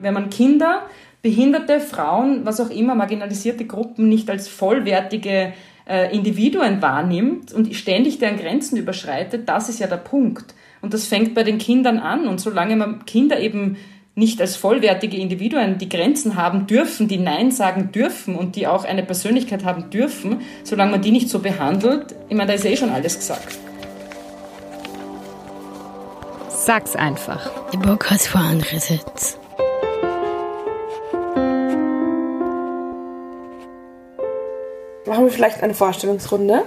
[0.00, 0.86] Wenn man Kinder,
[1.20, 5.52] behinderte Frauen, was auch immer, marginalisierte Gruppen nicht als vollwertige
[5.86, 10.54] äh, Individuen wahrnimmt und ständig deren Grenzen überschreitet, das ist ja der Punkt.
[10.80, 12.26] Und das fängt bei den Kindern an.
[12.26, 13.76] Und solange man Kinder eben
[14.14, 18.84] nicht als vollwertige Individuen die Grenzen haben dürfen, die Nein sagen dürfen und die auch
[18.84, 22.76] eine Persönlichkeit haben dürfen, solange man die nicht so behandelt, ich meine, da ist eh
[22.76, 23.58] schon alles gesagt.
[26.48, 27.50] Sag's einfach.
[27.72, 29.39] Der Bock hat vor andere Sitz.
[35.10, 36.62] Machen wir vielleicht eine Vorstellungsrunde.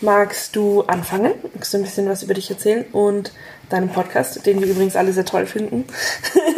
[0.00, 1.32] Magst du anfangen?
[1.52, 3.34] Magst du ein bisschen was über dich erzählen und
[3.68, 5.84] deinen Podcast, den wir übrigens alle sehr toll finden?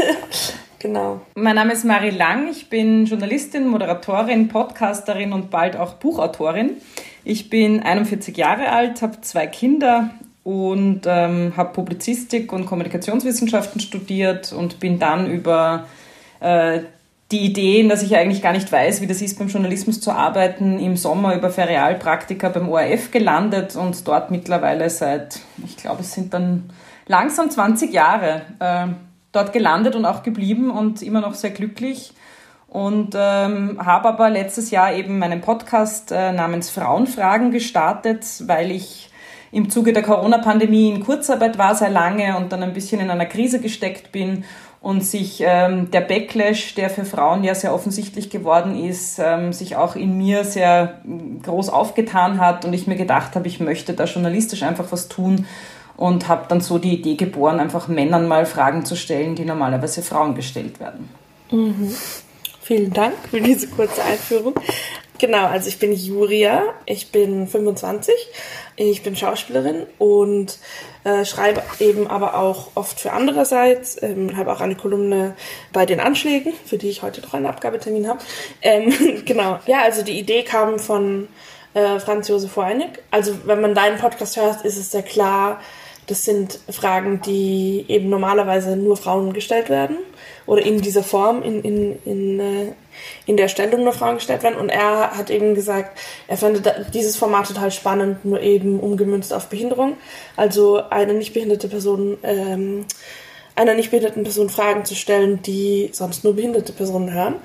[0.79, 1.21] genau.
[1.35, 2.47] Mein Name ist Marie Lang.
[2.49, 6.77] Ich bin Journalistin, Moderatorin, Podcasterin und bald auch Buchautorin.
[7.25, 10.11] Ich bin 41 Jahre alt, habe zwei Kinder
[10.45, 15.89] und ähm, habe Publizistik und Kommunikationswissenschaften studiert und bin dann über
[16.39, 16.83] äh,
[17.33, 20.79] die Ideen, dass ich eigentlich gar nicht weiß, wie das ist, beim Journalismus zu arbeiten,
[20.79, 26.33] im Sommer über Ferialpraktika beim ORF gelandet und dort mittlerweile seit, ich glaube, es sind
[26.33, 26.71] dann
[27.09, 28.87] langsam 20 Jahre äh,
[29.33, 32.13] dort gelandet und auch geblieben und immer noch sehr glücklich.
[32.69, 39.11] Und ähm, habe aber letztes Jahr eben meinen Podcast äh, namens Frauenfragen gestartet, weil ich
[39.53, 43.27] im Zuge der Corona-Pandemie in Kurzarbeit war sehr lange und dann ein bisschen in einer
[43.27, 44.45] Krise gesteckt bin
[44.87, 49.75] und sich ähm, der Backlash, der für Frauen ja sehr offensichtlich geworden ist, ähm, sich
[49.75, 53.95] auch in mir sehr mm, groß aufgetan hat und ich mir gedacht habe, ich möchte
[53.95, 55.49] da journalistisch einfach was tun
[55.97, 60.03] und habe dann so die Idee geboren, einfach Männern mal Fragen zu stellen, die normalerweise
[60.03, 61.09] Frauen gestellt werden.
[61.51, 61.93] Mhm.
[62.63, 64.55] Vielen Dank für diese kurze Einführung.
[65.19, 68.15] Genau, also ich bin Julia, ich bin 25,
[68.77, 70.61] ich bin Schauspielerin und
[71.07, 75.37] äh, schreibe eben aber auch oft für andererseits, ähm, habe auch eine Kolumne
[75.73, 78.19] bei den Anschlägen, für die ich heute noch einen Abgabetermin habe.
[78.61, 81.29] Ähm, genau, ja, also die Idee kam von
[81.75, 82.89] äh, Franz Josef Weinig.
[83.13, 85.61] Also wenn man deinen Podcast hört, ist es sehr klar,
[86.09, 89.99] das sind Fragen, die eben normalerweise nur Frauen gestellt werden
[90.45, 92.73] oder in dieser Form, in, in, in, äh,
[93.27, 94.59] in der Stellung nur Frauen gestellt werden.
[94.59, 95.99] Und er hat eben gesagt,
[96.29, 99.97] er fände dieses Format total spannend, nur eben umgemünzt auf Behinderung.
[100.37, 102.87] Also eine nicht behinderte Person, ähm,
[103.55, 107.37] einer nicht behinderten Person Fragen zu stellen, die sonst nur behinderte Personen hören.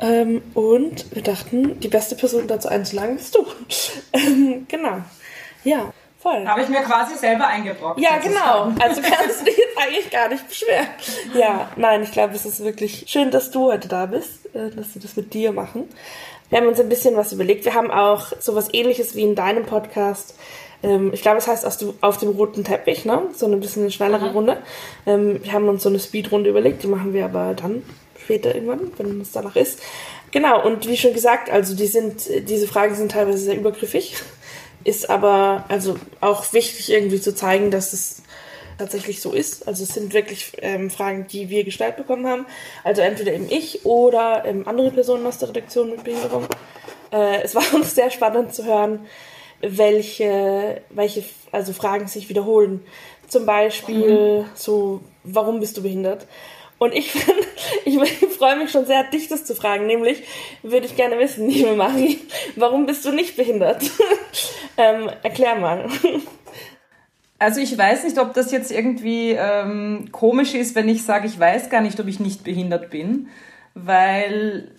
[0.00, 3.44] Ähm, und wir dachten, die beste Person dazu einzuladen bist du.
[4.12, 4.98] Ähm, genau.
[5.64, 5.92] Ja.
[6.24, 6.46] Voll.
[6.46, 8.00] Habe ich mir quasi selber eingebrockt.
[8.00, 8.72] Ja, genau.
[8.82, 10.86] Also kannst du dich jetzt eigentlich gar nicht beschweren.
[11.34, 14.94] Ja, nein, ich glaube, es ist wirklich schön, dass du heute da bist, äh, dass
[14.94, 15.86] wir das mit dir machen.
[16.48, 17.66] Wir haben uns ein bisschen was überlegt.
[17.66, 20.34] Wir haben auch sowas ähnliches wie in deinem Podcast.
[20.82, 21.66] Ähm, ich glaube, es heißt
[22.00, 23.24] auf dem roten Teppich, ne?
[23.34, 24.32] So ein bisschen eine schnellere Aha.
[24.32, 24.56] Runde.
[25.04, 27.82] Ähm, wir haben uns so eine Speedrunde überlegt, die machen wir aber dann
[28.18, 29.78] später irgendwann, wenn es danach ist.
[30.30, 34.16] Genau, und wie schon gesagt, also die sind, diese Fragen sind teilweise sehr übergriffig
[34.84, 38.22] ist aber also auch wichtig irgendwie zu zeigen, dass es
[38.78, 39.66] tatsächlich so ist.
[39.66, 42.46] Also es sind wirklich ähm, Fragen, die wir gestellt bekommen haben.
[42.82, 46.46] Also entweder eben ich oder ähm, andere Personen aus der Redaktion mit Behinderung.
[47.12, 49.06] Äh, es war uns sehr spannend zu hören,
[49.60, 52.84] welche, welche also Fragen sich wiederholen.
[53.28, 54.46] Zum Beispiel mhm.
[54.54, 56.26] so, warum bist du behindert?
[56.78, 57.14] Und ich,
[57.84, 59.86] ich, ich freue mich schon sehr, dich das zu fragen.
[59.86, 60.22] Nämlich
[60.62, 62.18] würde ich gerne wissen, liebe Marie,
[62.56, 63.82] warum bist du nicht behindert?
[64.76, 65.88] ähm, erklär mal.
[67.38, 71.38] Also ich weiß nicht, ob das jetzt irgendwie ähm, komisch ist, wenn ich sage, ich
[71.38, 73.28] weiß gar nicht, ob ich nicht behindert bin,
[73.74, 74.70] weil,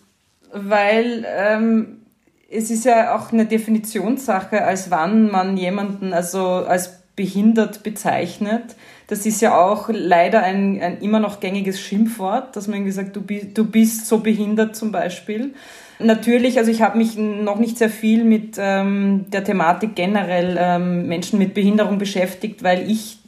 [0.51, 2.05] weil ähm,
[2.49, 8.75] es ist ja auch eine Definitionssache, als wann man jemanden also als behindert bezeichnet.
[9.07, 13.21] Das ist ja auch leider ein, ein immer noch gängiges Schimpfwort, dass man gesagt, du,
[13.21, 15.53] du bist so behindert zum Beispiel.
[15.99, 21.07] Natürlich, also ich habe mich noch nicht sehr viel mit ähm, der Thematik generell ähm,
[21.07, 23.19] Menschen mit Behinderung beschäftigt, weil ich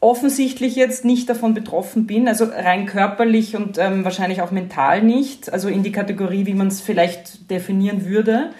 [0.00, 5.52] offensichtlich jetzt nicht davon betroffen bin, also rein körperlich und ähm, wahrscheinlich auch mental nicht,
[5.52, 8.50] also in die Kategorie, wie man es vielleicht definieren würde.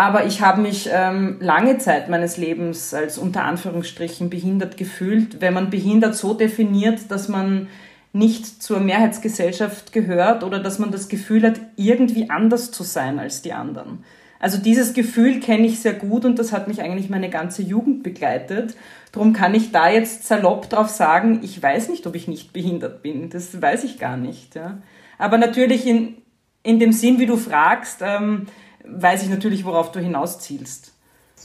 [0.00, 5.42] Aber ich habe mich ähm, lange Zeit meines Lebens als unter Anführungsstrichen behindert gefühlt.
[5.42, 7.68] Wenn man behindert so definiert, dass man
[8.14, 13.42] nicht zur Mehrheitsgesellschaft gehört oder dass man das Gefühl hat, irgendwie anders zu sein als
[13.42, 14.02] die anderen.
[14.38, 18.02] Also dieses Gefühl kenne ich sehr gut und das hat mich eigentlich meine ganze Jugend
[18.02, 18.76] begleitet.
[19.12, 23.02] Darum kann ich da jetzt salopp drauf sagen, ich weiß nicht, ob ich nicht behindert
[23.02, 23.28] bin.
[23.28, 24.54] Das weiß ich gar nicht.
[24.54, 24.78] Ja.
[25.18, 26.14] Aber natürlich in,
[26.62, 28.46] in dem Sinn, wie du fragst, ähm,
[28.84, 30.92] weiß ich natürlich, worauf du hinauszielst.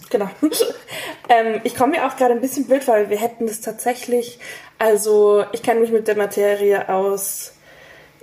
[0.09, 0.29] Genau.
[1.29, 4.39] ähm, ich komme mir auch gerade ein bisschen blöd, weil wir hätten das tatsächlich,
[4.77, 7.53] also ich kenne mich mit der Materie aus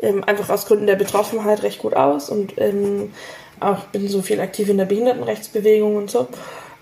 [0.03, 3.15] ähm, einfach aus Gründen der Betroffenheit recht gut aus und ähm,
[3.61, 6.29] auch bin so viel aktiv in der Behindertenrechtsbewegung und so.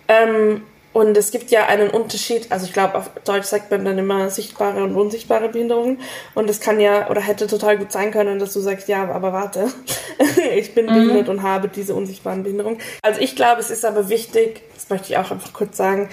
[0.09, 0.63] Ähm,
[0.93, 4.29] und es gibt ja einen Unterschied, also ich glaube, auf Deutsch sagt man dann immer
[4.29, 6.01] sichtbare und unsichtbare Behinderungen.
[6.35, 9.33] Und es kann ja oder hätte total gut sein können, dass du sagst, ja, aber
[9.33, 9.69] warte,
[10.57, 10.95] ich bin mhm.
[10.95, 12.79] behindert und habe diese unsichtbaren Behinderungen.
[13.03, 16.09] Also ich glaube, es ist aber wichtig, das möchte ich auch einfach kurz sagen,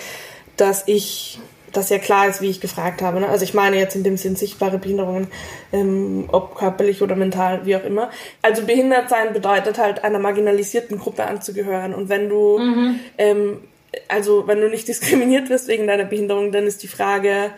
[0.57, 1.39] dass ich
[1.73, 3.19] dass ja klar ist, wie ich gefragt habe.
[3.19, 3.27] Ne?
[3.27, 5.27] Also ich meine jetzt in dem Sinn sichtbare Behinderungen,
[5.71, 8.09] ähm, ob körperlich oder mental, wie auch immer.
[8.41, 11.94] Also behindert sein bedeutet halt einer marginalisierten Gruppe anzugehören.
[11.94, 13.00] Und wenn du, mhm.
[13.18, 13.59] ähm,
[14.07, 17.51] also wenn du nicht diskriminiert wirst wegen deiner Behinderung, dann ist die Frage,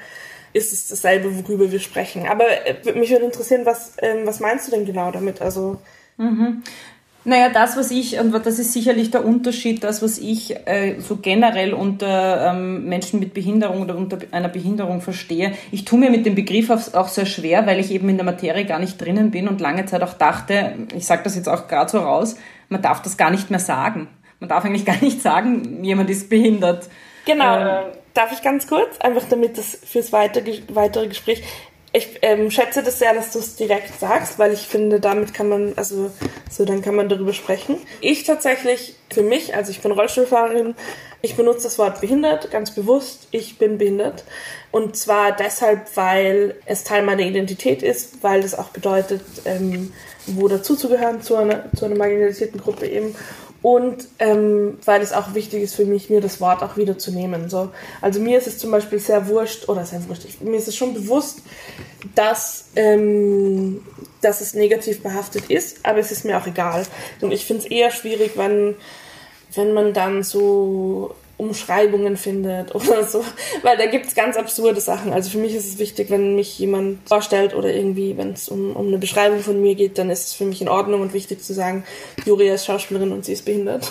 [0.53, 2.27] ist es dasselbe, worüber wir sprechen.
[2.27, 5.41] Aber äh, mich würde interessieren, was, ähm, was meinst du denn genau damit?
[5.41, 5.79] Also
[6.17, 6.63] mhm.
[7.25, 11.17] Naja, das, was ich, und das ist sicherlich der Unterschied, das, was ich äh, so
[11.17, 16.25] generell unter ähm, Menschen mit Behinderung oder unter einer Behinderung verstehe, ich tue mir mit
[16.25, 19.49] dem Begriff auch sehr schwer, weil ich eben in der Materie gar nicht drinnen bin
[19.49, 22.37] und lange Zeit auch dachte, ich sage das jetzt auch gerade so raus,
[22.69, 24.07] man darf das gar nicht mehr sagen.
[24.39, 26.87] Man darf eigentlich gar nicht sagen, jemand ist behindert.
[27.25, 27.57] Genau.
[27.57, 31.43] Ähm, Darf ich ganz kurz, einfach damit das fürs weitere, weitere Gespräch,
[31.91, 35.49] ich ähm, schätze das sehr, dass du es direkt sagst, weil ich finde, damit kann
[35.49, 36.11] man, also
[36.49, 37.77] so, dann kann man darüber sprechen.
[37.99, 40.75] Ich tatsächlich, für mich, also ich bin Rollstuhlfahrerin,
[41.21, 43.27] ich benutze das Wort behindert ganz bewusst.
[43.31, 44.23] Ich bin behindert.
[44.71, 49.91] Und zwar deshalb, weil es Teil meiner Identität ist, weil das auch bedeutet, ähm,
[50.27, 53.15] wo dazuzugehören zu einer, zu einer marginalisierten Gruppe eben
[53.61, 57.11] und ähm, weil es auch wichtig ist für mich, mir das Wort auch wieder zu
[57.11, 57.49] nehmen.
[57.49, 57.69] So.
[58.01, 60.75] Also mir ist es zum Beispiel sehr wurscht, oder sehr wurscht, ich, mir ist es
[60.75, 61.39] schon bewusst,
[62.15, 63.81] dass, ähm,
[64.21, 66.85] dass es negativ behaftet ist, aber es ist mir auch egal.
[67.21, 68.75] Und ich finde es eher schwierig, wenn,
[69.55, 73.23] wenn man dann so Umschreibungen findet oder so,
[73.63, 75.13] weil da gibt's ganz absurde Sachen.
[75.13, 78.75] Also für mich ist es wichtig, wenn mich jemand vorstellt oder irgendwie, wenn es um,
[78.75, 81.41] um eine Beschreibung von mir geht, dann ist es für mich in Ordnung und wichtig
[81.43, 81.83] zu sagen,
[82.25, 83.89] Julia ist Schauspielerin und sie ist behindert.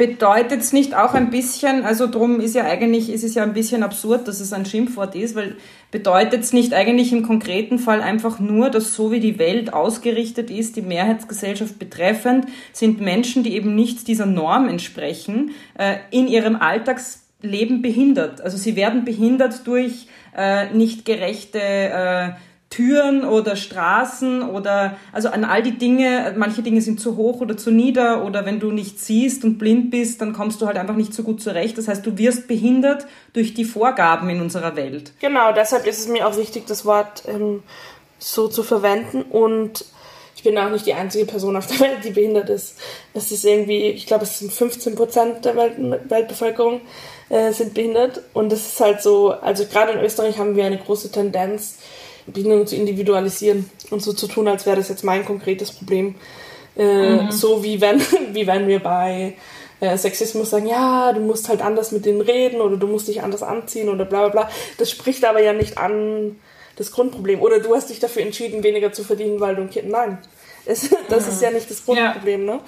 [0.00, 3.52] Bedeutet es nicht auch ein bisschen, also drum ist ja eigentlich, ist es ja ein
[3.52, 5.58] bisschen absurd, dass es ein Schimpfwort ist, weil
[5.90, 10.50] bedeutet es nicht eigentlich im konkreten Fall einfach nur, dass so wie die Welt ausgerichtet
[10.50, 16.56] ist, die Mehrheitsgesellschaft betreffend, sind Menschen, die eben nicht dieser Norm entsprechen, äh, in ihrem
[16.56, 18.40] Alltagsleben behindert.
[18.40, 22.30] Also sie werden behindert durch äh, nicht gerechte äh,
[22.70, 27.56] Türen oder Straßen oder also an all die Dinge, manche Dinge sind zu hoch oder
[27.56, 30.94] zu nieder oder wenn du nicht siehst und blind bist, dann kommst du halt einfach
[30.94, 31.76] nicht so gut zurecht.
[31.76, 35.12] Das heißt, du wirst behindert durch die Vorgaben in unserer Welt.
[35.20, 37.64] Genau, deshalb ist es mir auch wichtig, das Wort ähm,
[38.20, 39.84] so zu verwenden und
[40.36, 42.78] ich bin auch nicht die einzige Person auf der Welt, die behindert ist.
[43.14, 45.74] Es ist irgendwie, ich glaube, es sind 15 Prozent der Welt,
[46.08, 46.82] Weltbevölkerung
[47.30, 50.78] äh, sind behindert und es ist halt so, also gerade in Österreich haben wir eine
[50.78, 51.78] große Tendenz,
[52.26, 56.14] Behinderung zu individualisieren und so zu tun, als wäre das jetzt mein konkretes Problem.
[56.76, 57.32] Äh, mhm.
[57.32, 58.00] So wie wenn,
[58.32, 59.36] wie wenn wir bei
[59.80, 63.22] äh, Sexismus sagen, ja, du musst halt anders mit denen reden oder du musst dich
[63.22, 64.50] anders anziehen oder bla bla bla.
[64.78, 66.36] Das spricht aber ja nicht an
[66.76, 67.40] das Grundproblem.
[67.40, 69.88] Oder du hast dich dafür entschieden, weniger zu verdienen, weil du ein Kind.
[69.88, 70.18] Nein.
[70.64, 72.54] Es, das ist ja nicht das Grundproblem, ja.
[72.54, 72.60] ne?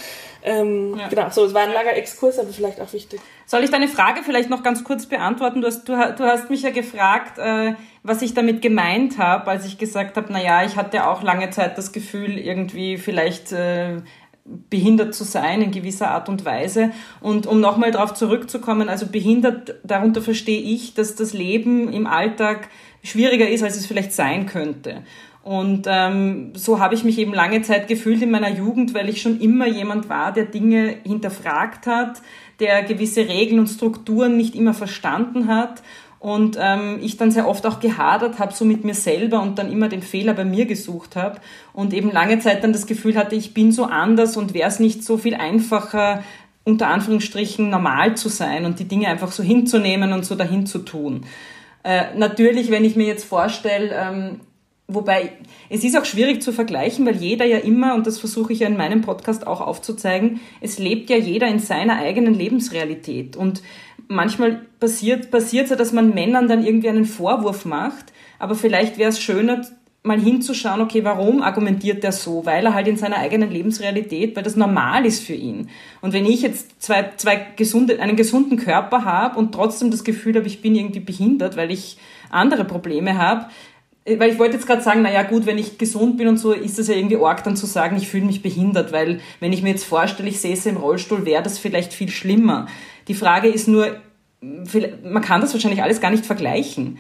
[0.45, 1.09] Ähm, ja.
[1.09, 3.21] Genau, so, es war ein langer Exkurs, aber vielleicht auch wichtig.
[3.47, 5.61] Soll ich deine Frage vielleicht noch ganz kurz beantworten?
[5.61, 9.65] Du hast, du, du hast mich ja gefragt, äh, was ich damit gemeint habe, als
[9.65, 14.03] ich gesagt habe, na ja, ich hatte auch lange Zeit das Gefühl, irgendwie vielleicht äh,
[14.45, 16.91] behindert zu sein in gewisser Art und Weise.
[17.21, 22.69] Und um nochmal darauf zurückzukommen, also behindert, darunter verstehe ich, dass das Leben im Alltag
[23.05, 25.03] schwieriger ist, als es vielleicht sein könnte.
[25.45, 29.23] Und ähm, so habe ich mich eben lange Zeit gefühlt in meiner Jugend, weil ich
[29.23, 32.23] schon immer jemand war, der Dinge hinterfragt hat,
[32.61, 35.83] der gewisse Regeln und Strukturen nicht immer verstanden hat
[36.23, 39.73] und ähm, ich dann sehr oft auch gehadert habe, so mit mir selber und dann
[39.73, 41.41] immer den Fehler bei mir gesucht habe
[41.73, 44.79] und eben lange Zeit dann das Gefühl hatte, ich bin so anders und wäre es
[44.79, 46.23] nicht so viel einfacher,
[46.63, 50.79] unter Anführungsstrichen normal zu sein und die Dinge einfach so hinzunehmen und so dahin zu
[50.79, 51.27] tun.
[51.83, 54.41] Äh, natürlich, wenn ich mir jetzt vorstelle, ähm,
[54.95, 55.33] Wobei,
[55.71, 58.67] es ist auch schwierig zu vergleichen, weil jeder ja immer, und das versuche ich ja
[58.67, 63.37] in meinem Podcast auch aufzuzeigen, es lebt ja jeder in seiner eigenen Lebensrealität.
[63.37, 63.63] Und
[64.13, 69.11] manchmal passiert passiert ja, dass man Männern dann irgendwie einen Vorwurf macht, aber vielleicht wäre
[69.11, 69.63] es schöner,
[70.05, 72.45] mal hinzuschauen, okay, warum argumentiert der so?
[72.45, 75.71] Weil er halt in seiner eigenen Lebensrealität, weil das normal ist für ihn.
[76.01, 80.35] Und wenn ich jetzt zwei, zwei gesunde, einen gesunden Körper habe und trotzdem das Gefühl
[80.35, 81.99] habe, ich bin irgendwie behindert, weil ich
[82.31, 83.47] andere Probleme habe,
[84.05, 86.53] äh, weil ich wollte jetzt gerade sagen, naja gut, wenn ich gesund bin und so,
[86.53, 89.63] ist das ja irgendwie arg dann zu sagen, ich fühle mich behindert, weil wenn ich
[89.63, 92.67] mir jetzt vorstelle, ich säße im Rollstuhl, wäre das vielleicht viel schlimmer.
[93.09, 93.97] Die Frage ist nur,
[94.41, 96.99] man kann das wahrscheinlich alles gar nicht vergleichen.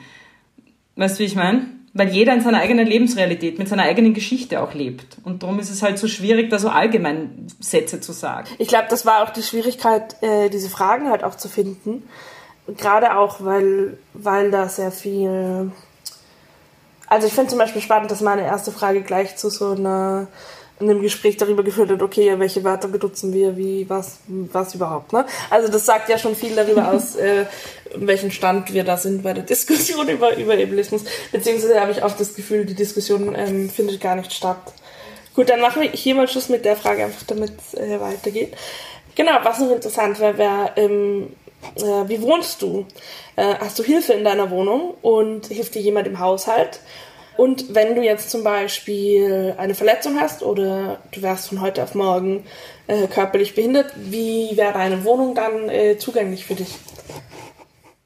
[0.97, 1.67] Weißt du, wie ich meine?
[1.95, 5.19] weil jeder in seiner eigenen Lebensrealität, mit seiner eigenen Geschichte auch lebt.
[5.25, 8.49] Und darum ist es halt so schwierig, da so allgemein Sätze zu sagen.
[8.59, 12.09] Ich glaube, das war auch die Schwierigkeit, äh, diese Fragen halt auch zu finden.
[12.79, 15.71] Gerade auch, weil, weil da sehr viel.
[17.09, 20.29] Also ich finde zum Beispiel spannend, dass meine erste Frage gleich zu so einer
[20.81, 24.75] in einem Gespräch darüber geführt hat, okay, ja, welche Wörter benutzen wir, wie, was, was
[24.75, 25.25] überhaupt, ne?
[25.51, 27.47] Also das sagt ja schon viel darüber aus, äh,
[27.95, 31.05] in welchem Stand wir da sind bei der Diskussion über, über Ableismus.
[31.31, 34.73] Beziehungsweise habe ich auch das Gefühl, die Diskussion ähm, findet gar nicht statt.
[35.35, 38.55] Gut, dann machen wir hier mal Schluss mit der Frage, einfach damit es äh, weitergeht.
[39.15, 41.29] Genau, was noch interessant wäre, wäre, ähm,
[41.77, 42.87] äh, wie wohnst du?
[43.37, 46.81] Äh, hast du Hilfe in deiner Wohnung und hilft dir jemand im Haushalt?
[47.37, 51.95] Und wenn du jetzt zum Beispiel eine Verletzung hast oder du wärst von heute auf
[51.95, 52.45] morgen
[52.87, 56.79] äh, körperlich behindert, wie wäre deine Wohnung dann äh, zugänglich für dich?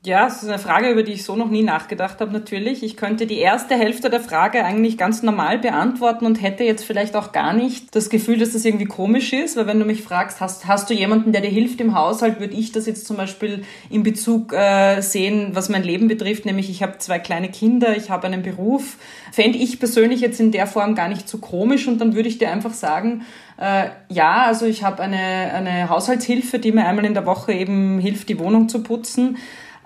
[0.06, 2.84] Ja, das ist eine Frage, über die ich so noch nie nachgedacht habe, natürlich.
[2.84, 7.16] Ich könnte die erste Hälfte der Frage eigentlich ganz normal beantworten und hätte jetzt vielleicht
[7.16, 10.40] auch gar nicht das Gefühl, dass das irgendwie komisch ist, weil wenn du mich fragst,
[10.40, 13.64] hast, hast du jemanden, der dir hilft im Haushalt, würde ich das jetzt zum Beispiel
[13.90, 18.08] in Bezug äh, sehen, was mein Leben betrifft, nämlich ich habe zwei kleine Kinder, ich
[18.08, 18.98] habe einen Beruf,
[19.32, 22.38] fände ich persönlich jetzt in der Form gar nicht so komisch und dann würde ich
[22.38, 23.22] dir einfach sagen,
[23.60, 27.98] äh, ja, also ich habe eine, eine Haushaltshilfe, die mir einmal in der Woche eben
[27.98, 29.36] hilft, die Wohnung zu putzen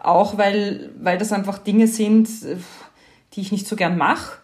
[0.03, 2.29] auch weil, weil das einfach Dinge sind,
[3.33, 4.41] die ich nicht so gern mache.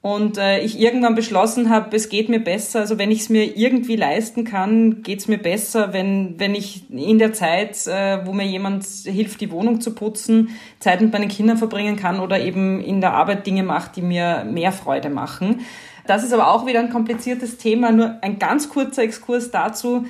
[0.00, 3.56] Und äh, ich irgendwann beschlossen habe, es geht mir besser, also wenn ich es mir
[3.56, 8.32] irgendwie leisten kann, geht es mir besser, wenn, wenn ich in der Zeit, äh, wo
[8.32, 12.80] mir jemand hilft, die Wohnung zu putzen, Zeit mit meinen Kindern verbringen kann oder eben
[12.80, 15.62] in der Arbeit Dinge macht, die mir mehr Freude machen.
[16.06, 20.06] Das ist aber auch wieder ein kompliziertes Thema, nur ein ganz kurzer Exkurs dazu.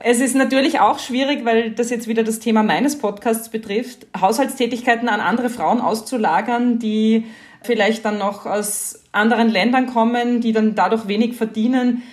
[0.00, 5.08] Es ist natürlich auch schwierig, weil das jetzt wieder das Thema meines Podcasts betrifft, Haushaltstätigkeiten
[5.08, 7.26] an andere Frauen auszulagern, die
[7.62, 12.04] vielleicht dann noch aus anderen Ländern kommen, die dann dadurch wenig verdienen,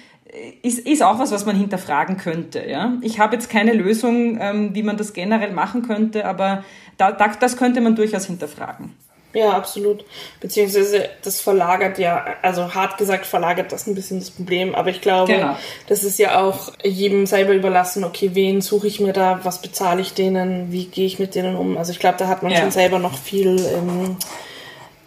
[0.63, 2.67] ist, ist auch was, was man hinterfragen könnte.
[2.67, 2.97] Ja?
[3.01, 6.63] Ich habe jetzt keine Lösung, ähm, wie man das generell machen könnte, aber
[6.97, 8.93] da, da, das könnte man durchaus hinterfragen.
[9.35, 10.05] Ja, absolut.
[10.39, 15.01] Beziehungsweise das verlagert ja, also hart gesagt verlagert das ein bisschen das Problem, aber ich
[15.01, 15.57] glaube, genau.
[15.87, 20.01] das ist ja auch jedem selber überlassen, okay, wen suche ich mir da, was bezahle
[20.01, 21.77] ich denen, wie gehe ich mit denen um.
[21.77, 22.59] Also ich glaube, da hat man ja.
[22.59, 24.15] schon selber noch viel, ähm,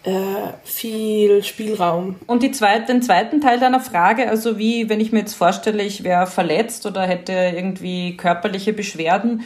[0.03, 2.17] äh, viel Spielraum.
[2.27, 5.81] Und die zweite, den zweiten Teil deiner Frage, also wie, wenn ich mir jetzt vorstelle,
[5.81, 9.43] ich wäre verletzt oder hätte irgendwie körperliche Beschwerden,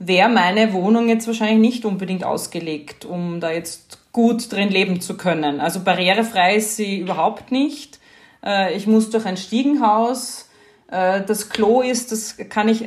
[0.00, 5.16] wäre meine Wohnung jetzt wahrscheinlich nicht unbedingt ausgelegt, um da jetzt gut drin leben zu
[5.16, 5.60] können.
[5.60, 7.98] Also barrierefrei ist sie überhaupt nicht.
[8.42, 10.48] Äh, ich muss durch ein Stiegenhaus.
[10.90, 12.86] Äh, das Klo ist, das kann ich,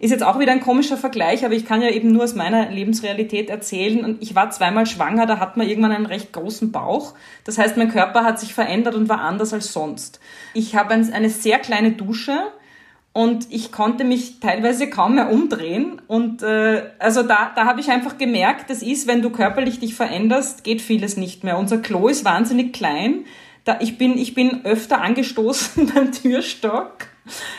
[0.00, 2.70] ist jetzt auch wieder ein komischer Vergleich, aber ich kann ja eben nur aus meiner
[2.70, 4.04] Lebensrealität erzählen.
[4.04, 7.14] Und ich war zweimal schwanger, da hat man irgendwann einen recht großen Bauch.
[7.44, 10.20] Das heißt, mein Körper hat sich verändert und war anders als sonst.
[10.52, 12.52] Ich habe eine sehr kleine Dusche
[13.16, 16.02] und ich konnte mich teilweise kaum mehr umdrehen.
[16.06, 19.94] Und äh, also da, da habe ich einfach gemerkt, das ist, wenn du körperlich dich
[19.94, 21.56] veränderst, geht vieles nicht mehr.
[21.56, 23.24] Unser Klo ist wahnsinnig klein.
[23.64, 27.06] Da, ich, bin, ich bin öfter angestoßen beim Türstock,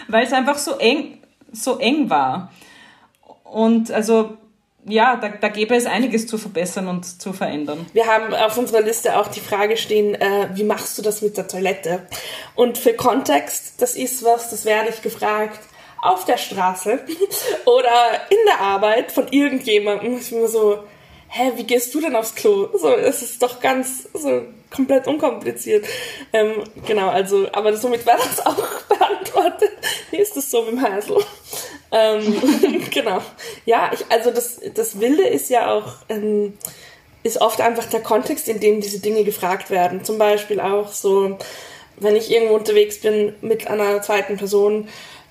[0.08, 1.18] weil es einfach so eng,
[1.52, 2.52] so eng war.
[3.44, 4.38] Und also
[4.88, 7.86] ja, da, da gäbe es einiges zu verbessern und zu verändern.
[7.94, 11.38] Wir haben auf unserer Liste auch die Frage stehen, äh, wie machst du das mit
[11.38, 12.08] der Toilette?
[12.56, 15.60] Und für Kontext, das ist was, das werde ich gefragt
[16.02, 17.00] auf der Straße
[17.66, 20.18] oder in der Arbeit von irgendjemandem.
[20.18, 20.80] Ich bin so,
[21.30, 22.70] hä, wie gehst du denn aufs Klo?
[22.78, 25.86] So, es ist doch ganz so komplett unkompliziert.
[26.34, 29.72] Ähm, genau, also, aber somit wäre das auch beantwortet.
[30.12, 31.18] Wie ist das so mit dem Hasel?
[31.92, 32.42] Ähm,
[32.92, 33.22] genau.
[33.66, 36.58] Ja, ich, also das, das Wilde ist ja auch, ähm,
[37.24, 40.04] ist oft einfach der Kontext, in dem diese Dinge gefragt werden.
[40.04, 41.38] Zum Beispiel auch so,
[41.98, 44.88] wenn ich irgendwo unterwegs bin mit einer zweiten Person,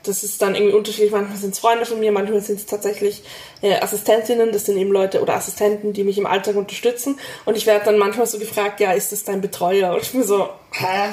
[0.08, 1.12] das ist dann irgendwie unterschiedlich.
[1.12, 3.22] Manchmal sind es Freunde von mir, manchmal sind es tatsächlich
[3.62, 7.18] äh, Assistentinnen, das sind eben Leute oder Assistenten, die mich im Alltag unterstützen.
[7.44, 9.92] Und ich werde dann manchmal so gefragt, ja, ist das dein Betreuer?
[9.92, 11.12] Und ich bin so, hä?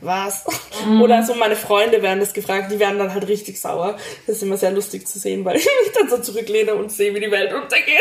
[0.00, 0.44] Was?
[0.86, 1.02] Mhm.
[1.02, 3.96] Oder so meine Freunde werden das gefragt, die werden dann halt richtig sauer.
[4.26, 7.14] Das ist immer sehr lustig zu sehen, weil ich mich dann so zurücklehne und sehe,
[7.14, 8.00] wie die Welt untergeht.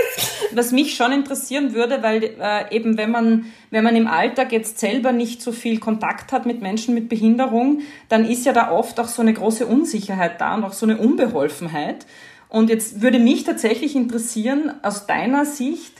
[0.51, 4.79] Was mich schon interessieren würde, weil äh, eben wenn man, wenn man im Alltag jetzt
[4.79, 9.00] selber nicht so viel Kontakt hat mit Menschen mit Behinderung, dann ist ja da oft
[9.00, 12.06] auch so eine große Unsicherheit da und auch so eine Unbeholfenheit.
[12.50, 15.99] Und jetzt würde mich tatsächlich interessieren, aus deiner Sicht,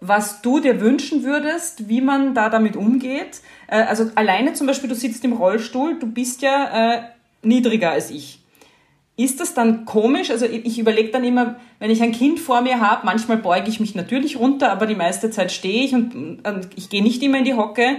[0.00, 3.40] was du dir wünschen würdest, wie man da damit umgeht.
[3.66, 7.02] Äh, also alleine zum Beispiel, du sitzt im Rollstuhl, du bist ja äh,
[7.42, 8.40] niedriger als ich.
[9.18, 10.30] Ist das dann komisch?
[10.30, 13.80] Also ich überlege dann immer, wenn ich ein Kind vor mir habe, manchmal beuge ich
[13.80, 17.38] mich natürlich runter, aber die meiste Zeit stehe ich und, und ich gehe nicht immer
[17.38, 17.96] in die Hocke.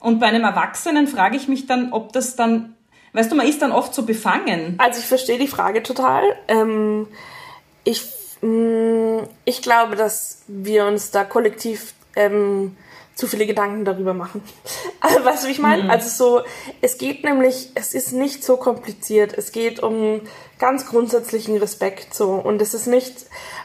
[0.00, 2.74] Und bei einem Erwachsenen frage ich mich dann, ob das dann,
[3.12, 4.74] weißt du, man ist dann oft so befangen.
[4.78, 6.24] Also ich verstehe die Frage total.
[6.48, 7.06] Ähm,
[7.84, 8.02] ich,
[8.42, 12.76] ich glaube, dass wir uns da kollektiv ähm,
[13.16, 14.42] zu viele Gedanken darüber machen.
[14.98, 15.84] Also, weißt du, wie ich meine?
[15.84, 15.90] Mhm.
[15.90, 16.42] Also so,
[16.80, 19.34] es geht nämlich, es ist nicht so kompliziert.
[19.36, 20.20] Es geht um
[20.58, 22.32] ganz grundsätzlichen Respekt so.
[22.32, 23.14] Und es ist nicht,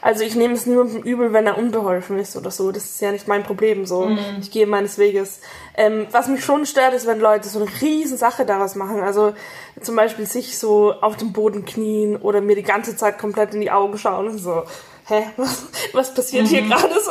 [0.02, 2.70] also ich nehme es niemandem übel, wenn er unbeholfen ist oder so.
[2.70, 4.06] Das ist ja nicht mein Problem so.
[4.06, 4.18] Mhm.
[4.40, 5.40] Ich gehe meines Weges.
[5.76, 9.00] Ähm, was mich schon stört, ist, wenn Leute so eine riesen Sache daraus machen.
[9.00, 9.32] Also
[9.80, 13.60] zum Beispiel sich so auf dem Boden knien oder mir die ganze Zeit komplett in
[13.60, 14.62] die Augen schauen und so
[15.06, 16.48] hä, was, was passiert mhm.
[16.48, 17.10] hier gerade so?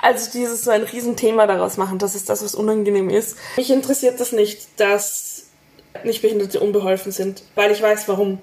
[0.00, 3.36] Also dieses so ein Riesenthema daraus machen, das ist das, was unangenehm ist.
[3.56, 5.44] Mich interessiert das nicht, dass
[6.04, 8.38] Nichtbehinderte unbeholfen sind, weil ich weiß warum.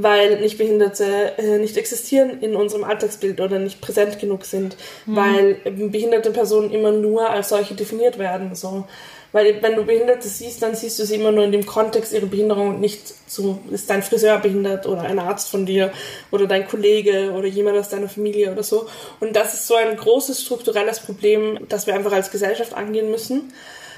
[0.00, 4.76] Weil Nichtbehinderte äh, nicht existieren in unserem Alltagsbild oder nicht präsent genug sind,
[5.06, 5.16] mhm.
[5.16, 5.54] weil
[5.88, 8.54] behinderte Personen immer nur als solche definiert werden.
[8.54, 8.84] So.
[9.32, 12.26] Weil wenn du Behinderte siehst, dann siehst du sie immer nur in dem Kontext ihrer
[12.26, 15.92] Behinderung und nicht so, ist dein Friseur behindert oder ein Arzt von dir
[16.30, 18.86] oder dein Kollege oder jemand aus deiner Familie oder so.
[19.20, 23.52] Und das ist so ein großes strukturelles Problem, das wir einfach als Gesellschaft angehen müssen.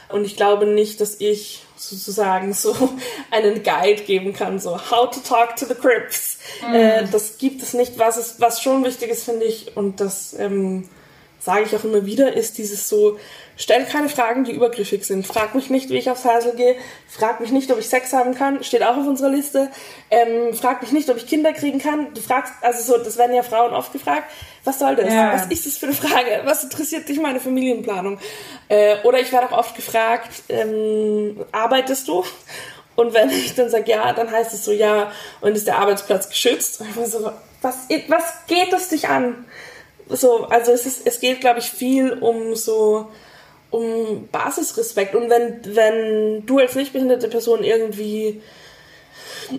[0.09, 2.75] Und ich glaube nicht, dass ich sozusagen so
[3.31, 6.39] einen Guide geben kann, so how to talk to the Crips.
[6.67, 6.75] Mhm.
[6.75, 7.99] Äh, das gibt es nicht.
[7.99, 10.89] Was, ist, was schon wichtig ist, finde ich, und das ähm,
[11.39, 13.19] sage ich auch immer wieder, ist dieses so,
[13.61, 15.27] stell keine Fragen, die übergriffig sind.
[15.27, 16.75] Frag mich nicht, wie ich aufs Hasel gehe.
[17.07, 18.65] Frag mich nicht, ob ich Sex haben kann.
[18.65, 19.71] Steht auch auf unserer Liste.
[20.11, 22.13] Ähm, frag mich nicht, ob ich Kinder kriegen kann.
[22.15, 24.25] Du fragst, also so, das werden ja Frauen oft gefragt.
[24.65, 25.13] Was soll das?
[25.13, 25.33] Ja.
[25.35, 26.41] Was ist das für eine Frage?
[26.45, 28.19] Was interessiert dich meine Familienplanung?
[28.69, 32.25] Äh, oder ich werde auch oft gefragt, ähm, arbeitest du?
[32.97, 36.29] Und wenn ich dann sage ja, dann heißt es so ja und ist der Arbeitsplatz
[36.29, 36.81] geschützt.
[36.81, 37.31] Und ich so,
[37.63, 37.77] was,
[38.09, 39.47] was geht es dich an?
[40.11, 43.09] so, also es ist, es geht, glaube ich, viel um so,
[43.71, 45.15] um Basisrespekt.
[45.15, 48.43] Und wenn, wenn du als nicht behinderte Person irgendwie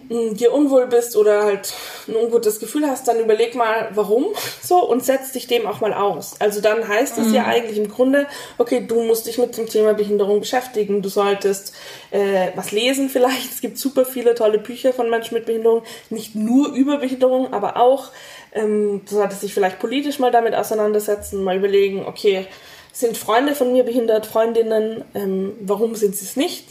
[0.09, 1.73] mm, dir unwohl bist oder halt
[2.07, 4.27] ein ungutes Gefühl hast, dann überleg mal, warum
[4.61, 6.35] so und setz dich dem auch mal aus.
[6.39, 7.35] Also dann heißt es mhm.
[7.35, 11.01] ja eigentlich im Grunde, okay, du musst dich mit dem Thema Behinderung beschäftigen.
[11.01, 11.73] Du solltest
[12.11, 13.51] äh, was lesen vielleicht.
[13.51, 17.77] Es gibt super viele tolle Bücher von Menschen mit Behinderung, nicht nur über Behinderung, aber
[17.77, 18.11] auch
[18.53, 22.47] ähm, du solltest dich vielleicht politisch mal damit auseinandersetzen, mal überlegen, okay,
[22.91, 26.65] sind Freunde von mir behindert, Freundinnen, ähm, warum sind sie es nicht?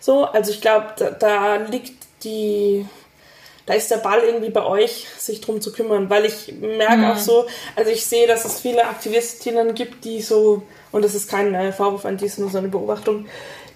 [0.00, 2.86] So, also ich glaube, da, da liegt die,
[3.66, 7.10] da ist der Ball irgendwie bei euch, sich drum zu kümmern, weil ich merke mhm.
[7.10, 10.62] auch so, also ich sehe, dass es viele Aktivistinnen gibt, die so,
[10.92, 13.26] und das ist kein äh, Vorwurf an die, ist nur so eine Beobachtung,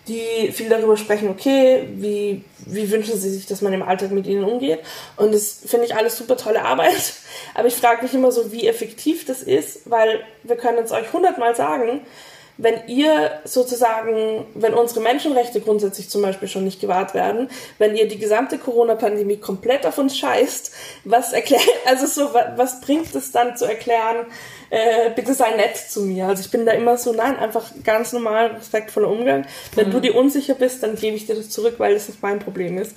[0.08, 4.26] die viel darüber sprechen, okay, wie, wie wünschen sie sich, dass man im Alltag mit
[4.26, 4.80] ihnen umgeht.
[5.16, 7.14] Und das finde ich alles super tolle Arbeit.
[7.54, 11.12] Aber ich frage mich immer so, wie effektiv das ist, weil wir können es euch
[11.12, 12.00] hundertmal sagen,
[12.62, 18.06] wenn ihr sozusagen, wenn unsere Menschenrechte grundsätzlich zum Beispiel schon nicht gewahrt werden, wenn ihr
[18.06, 20.72] die gesamte Corona-Pandemie komplett auf uns scheißt,
[21.04, 24.26] was erklärt, also so, was bringt es dann zu erklären,
[24.68, 26.26] äh, bitte sei nett zu mir.
[26.26, 29.46] Also ich bin da immer so, nein, einfach ganz normal, respektvoller Umgang.
[29.74, 29.92] Wenn mhm.
[29.92, 32.78] du dir unsicher bist, dann gebe ich dir das zurück, weil das nicht mein Problem
[32.78, 32.94] ist.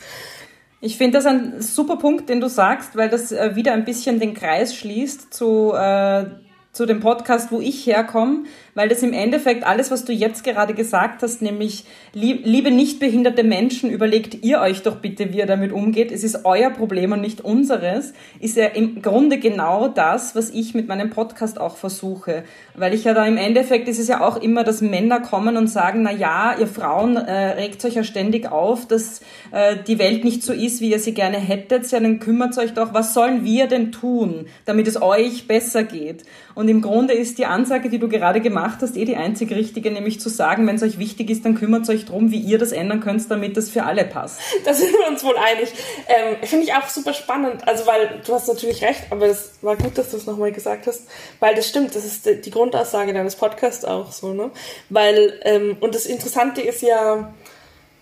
[0.81, 4.19] Ich finde das ein super Punkt, den du sagst, weil das äh, wieder ein bisschen
[4.19, 6.25] den Kreis schließt zu, äh,
[6.73, 8.43] zu dem Podcast, wo ich herkomme
[8.75, 13.43] weil das im Endeffekt alles, was du jetzt gerade gesagt hast, nämlich liebe nicht behinderte
[13.43, 16.11] Menschen, überlegt ihr euch doch bitte, wie ihr damit umgeht.
[16.11, 20.73] Es ist euer Problem und nicht unseres, ist ja im Grunde genau das, was ich
[20.73, 22.43] mit meinem Podcast auch versuche.
[22.75, 25.67] Weil ich ja da im Endeffekt ist es ja auch immer, dass Männer kommen und
[25.67, 30.23] sagen, na ja, ihr Frauen äh, regt euch ja ständig auf, dass äh, die Welt
[30.23, 31.89] nicht so ist, wie ihr sie gerne hättet.
[31.91, 36.23] Ja, dann kümmert euch doch, was sollen wir denn tun, damit es euch besser geht?
[36.55, 39.51] Und im Grunde ist die Ansage, die du gerade gemacht gemacht hast, eh die einzig
[39.51, 42.57] richtige, nämlich zu sagen, wenn es euch wichtig ist, dann kümmert euch darum, wie ihr
[42.57, 44.39] das ändern könnt, damit das für alle passt.
[44.63, 45.73] Da sind wir uns wohl einig.
[46.07, 49.75] Ähm, Finde ich auch super spannend, also weil du hast natürlich recht, aber es war
[49.75, 51.01] gut, dass du es nochmal gesagt hast,
[51.41, 54.51] weil das stimmt, das ist die Grundaussage deines Podcasts auch so, ne?
[54.89, 57.33] Weil, ähm, und das Interessante ist ja,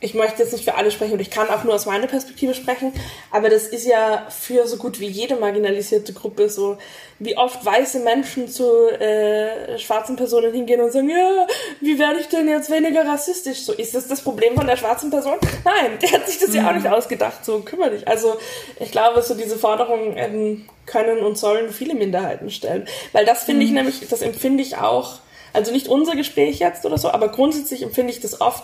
[0.03, 2.55] ich möchte jetzt nicht für alle sprechen und ich kann auch nur aus meiner Perspektive
[2.55, 2.91] sprechen,
[3.29, 6.77] aber das ist ja für so gut wie jede marginalisierte Gruppe so,
[7.19, 11.45] wie oft weiße Menschen zu äh, schwarzen Personen hingehen und sagen, ja,
[11.81, 13.59] wie werde ich denn jetzt weniger rassistisch?
[13.59, 15.37] So, ist das das Problem von der schwarzen Person?
[15.63, 16.55] Nein, der hat sich das mhm.
[16.55, 16.93] ja auch nicht mhm.
[16.93, 18.07] ausgedacht, so kümmere dich.
[18.07, 18.37] Also
[18.79, 23.61] ich glaube, so diese Forderungen ähm, können und sollen viele Minderheiten stellen, weil das finde
[23.61, 23.67] mhm.
[23.67, 25.19] ich nämlich, das empfinde ich auch,
[25.53, 28.63] also nicht unser Gespräch jetzt oder so, aber grundsätzlich empfinde ich das oft,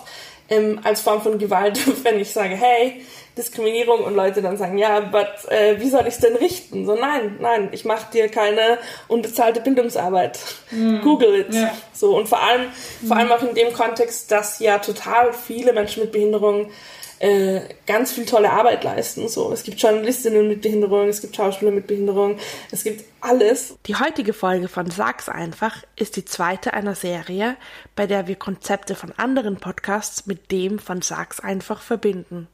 [0.50, 3.02] ähm, als Form von Gewalt, wenn ich sage, hey,
[3.38, 6.86] Diskriminierung und Leute dann sagen, ja, but, äh, wie soll ich es denn richten?
[6.86, 10.40] So, nein, nein, ich mache dir keine unbezahlte Bildungsarbeit.
[10.72, 11.02] Mhm.
[11.02, 11.54] Google it.
[11.54, 11.72] Ja.
[11.94, 12.72] So, und vor allem,
[13.06, 16.72] vor allem auch in dem Kontext, dass ja total viele Menschen mit Behinderung
[17.20, 19.28] äh, ganz viel tolle Arbeit leisten.
[19.28, 22.38] So, es gibt Journalistinnen mit Behinderung, es gibt Schauspieler mit Behinderung,
[22.72, 23.76] es gibt alles.
[23.86, 27.58] Die heutige Folge von Sag's einfach ist die zweite einer Serie,
[27.96, 32.48] bei der wir Konzepte von anderen Podcasts mit dem von Sag's einfach verbinden.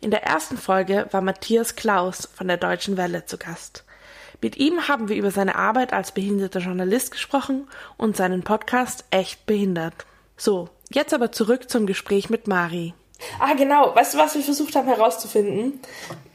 [0.00, 3.84] In der ersten Folge war Matthias Klaus von der Deutschen Welle zu Gast.
[4.42, 9.46] Mit ihm haben wir über seine Arbeit als behinderter Journalist gesprochen und seinen Podcast Echt
[9.46, 9.94] behindert.
[10.36, 12.92] So, jetzt aber zurück zum Gespräch mit Mari.
[13.38, 13.94] Ah, genau.
[13.94, 15.80] Weißt du, was wir versucht haben herauszufinden?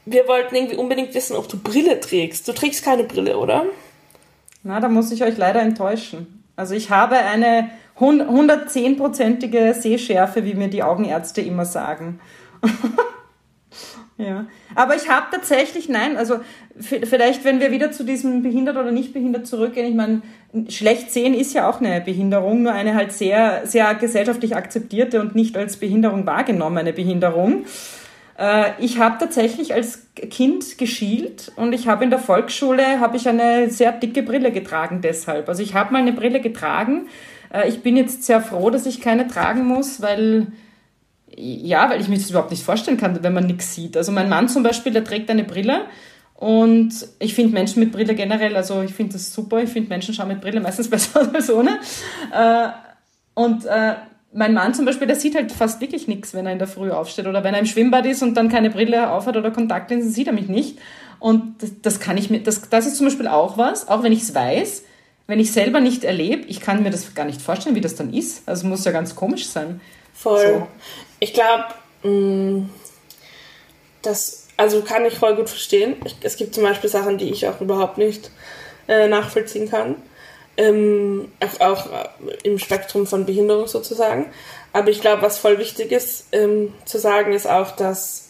[0.06, 2.48] Wir wollten irgendwie unbedingt wissen, ob du Brille trägst.
[2.48, 3.66] Du trägst keine Brille, oder?
[4.62, 6.44] Na, da muss ich euch leider enttäuschen.
[6.56, 12.20] Also ich habe eine 110-prozentige Sehschärfe, wie mir die Augenärzte immer sagen.
[14.20, 14.46] ja.
[14.74, 16.40] Aber ich habe tatsächlich, nein, also
[16.78, 20.22] vielleicht, wenn wir wieder zu diesem behindert oder nicht behindert zurückgehen, ich meine,
[20.68, 25.34] schlecht sehen ist ja auch eine Behinderung, nur eine halt sehr, sehr gesellschaftlich akzeptierte und
[25.34, 27.64] nicht als Behinderung wahrgenommene Behinderung.
[28.38, 33.28] Äh, ich habe tatsächlich als Kind geschielt und ich habe in der Volksschule habe ich
[33.28, 35.48] eine sehr dicke Brille getragen deshalb.
[35.48, 37.06] Also ich habe mal eine Brille getragen.
[37.52, 40.48] Äh, ich bin jetzt sehr froh, dass ich keine tragen muss, weil
[41.36, 43.96] ja, weil ich mir das überhaupt nicht vorstellen kann, wenn man nichts sieht.
[43.96, 45.86] Also mein Mann zum Beispiel, der trägt eine Brille
[46.34, 49.62] und ich finde Menschen mit Brille generell, also ich finde das super.
[49.62, 51.78] Ich finde Menschen schauen mit Brille meistens besser als ohne.
[52.32, 52.68] Äh,
[53.34, 53.94] und äh,
[54.32, 56.90] mein Mann zum Beispiel, der sieht halt fast wirklich nichts, wenn er in der Früh
[56.90, 57.26] aufsteht.
[57.26, 60.32] Oder wenn er im Schwimmbad ist und dann keine Brille aufhat oder Kontaktlinsen, sieht er
[60.32, 60.78] mich nicht.
[61.18, 64.22] Und das, kann ich mir, das, das ist zum Beispiel auch was, auch wenn ich
[64.22, 64.84] es weiß,
[65.30, 68.12] wenn ich selber nicht erlebe, ich kann mir das gar nicht vorstellen, wie das dann
[68.12, 68.42] ist.
[68.46, 69.80] Also muss ja ganz komisch sein.
[70.12, 70.46] Voll.
[70.46, 70.66] So.
[71.20, 71.66] Ich glaube,
[72.02, 72.68] mm,
[74.02, 75.96] dass also kann ich voll gut verstehen.
[76.20, 78.30] Es gibt zum Beispiel Sachen, die ich auch überhaupt nicht
[78.88, 79.96] äh, nachvollziehen kann.
[80.58, 82.08] Ähm, auch, auch äh,
[82.42, 84.26] im Spektrum von Behinderung sozusagen.
[84.74, 88.28] Aber ich glaube, was voll wichtig ist ähm, zu sagen, ist auch, dass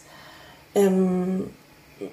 [0.73, 1.49] ähm,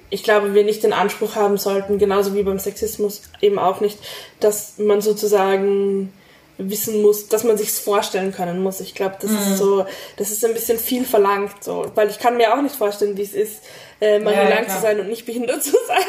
[0.09, 3.99] ich glaube, wir nicht den Anspruch haben sollten, genauso wie beim Sexismus eben auch nicht,
[4.39, 6.11] dass man sozusagen
[6.59, 8.81] wissen muss, dass man sich's vorstellen können muss.
[8.81, 9.37] Ich glaube, das mhm.
[9.37, 9.85] ist so,
[10.17, 13.21] das ist ein bisschen viel verlangt, so, weil ich kann mir auch nicht vorstellen, wie
[13.21, 13.61] es ist,
[14.01, 16.03] äh, mal ja, lang ja, zu sein und nicht behindert zu sein.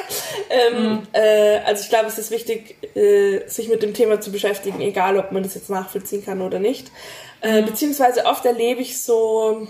[0.51, 1.03] Ähm, mhm.
[1.13, 5.17] äh, also ich glaube, es ist wichtig, äh, sich mit dem Thema zu beschäftigen, egal
[5.19, 6.91] ob man das jetzt nachvollziehen kann oder nicht.
[7.43, 7.67] Äh, mhm.
[7.67, 9.69] Beziehungsweise oft erlebe ich so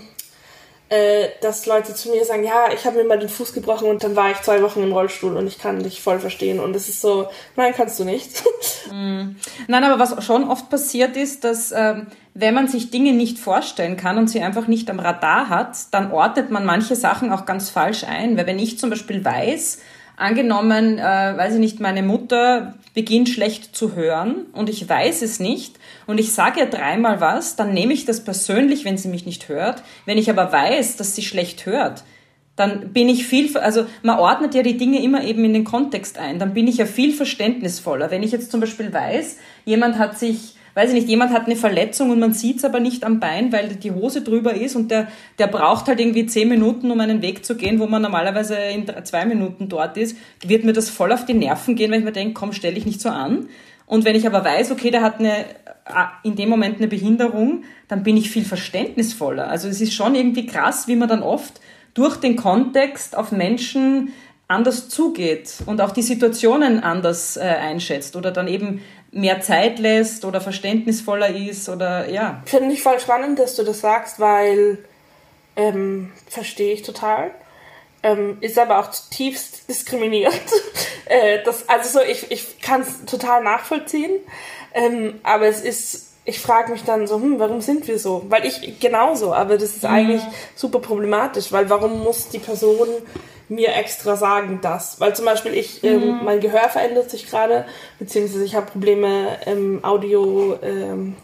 [0.91, 4.03] äh, dass Leute zu mir sagen, ja, ich habe mir mal den Fuß gebrochen und
[4.03, 6.59] dann war ich zwei Wochen im Rollstuhl und ich kann dich voll verstehen.
[6.59, 8.43] Und es ist so, nein, kannst du nicht.
[8.91, 9.37] Mm.
[9.67, 13.95] Nein, aber was schon oft passiert ist, dass ähm, wenn man sich Dinge nicht vorstellen
[13.95, 17.69] kann und sie einfach nicht am Radar hat, dann ortet man manche Sachen auch ganz
[17.69, 18.35] falsch ein.
[18.35, 19.79] Weil wenn ich zum Beispiel weiß,
[20.21, 25.39] angenommen, äh, weiß ich nicht, meine Mutter beginnt schlecht zu hören und ich weiß es
[25.39, 29.25] nicht und ich sage ihr dreimal was, dann nehme ich das persönlich, wenn sie mich
[29.25, 29.83] nicht hört.
[30.05, 32.03] Wenn ich aber weiß, dass sie schlecht hört,
[32.55, 36.17] dann bin ich viel, also man ordnet ja die Dinge immer eben in den Kontext
[36.17, 38.11] ein, dann bin ich ja viel verständnisvoller.
[38.11, 41.55] Wenn ich jetzt zum Beispiel weiß, jemand hat sich weiß ich nicht, jemand hat eine
[41.55, 44.91] Verletzung und man sieht es aber nicht am Bein, weil die Hose drüber ist und
[44.91, 45.07] der,
[45.39, 48.85] der braucht halt irgendwie zehn Minuten, um einen Weg zu gehen, wo man normalerweise in
[49.03, 52.11] zwei Minuten dort ist, wird mir das voll auf die Nerven gehen, weil ich mir
[52.11, 53.49] denke, komm, stell dich nicht so an.
[53.85, 55.45] Und wenn ich aber weiß, okay, der hat eine,
[56.23, 59.49] in dem Moment eine Behinderung, dann bin ich viel verständnisvoller.
[59.49, 61.59] Also es ist schon irgendwie krass, wie man dann oft
[61.93, 64.13] durch den Kontext auf Menschen
[64.47, 68.81] anders zugeht und auch die Situationen anders äh, einschätzt oder dann eben
[69.11, 72.41] mehr Zeit lässt oder verständnisvoller ist oder ja.
[72.45, 74.79] Finde ich voll spannend, dass du das sagst, weil
[75.55, 77.31] ähm, verstehe ich total.
[78.03, 80.41] Ähm, ist aber auch zutiefst diskriminierend.
[81.05, 84.11] äh, das, also so, ich, ich kann es total nachvollziehen,
[84.73, 88.25] ähm, aber es ist, ich frage mich dann so, hm, warum sind wir so?
[88.29, 89.89] Weil ich genauso, aber das ist mhm.
[89.89, 90.21] eigentlich
[90.55, 92.87] super problematisch, weil warum muss die Person
[93.51, 94.99] mir extra sagen das.
[94.99, 96.03] Weil zum Beispiel ich, ähm, mhm.
[96.03, 97.65] ähm, mein Gehör verändert sich gerade,
[97.99, 101.15] beziehungsweise ich habe Probleme, ähm, Audio, ähm,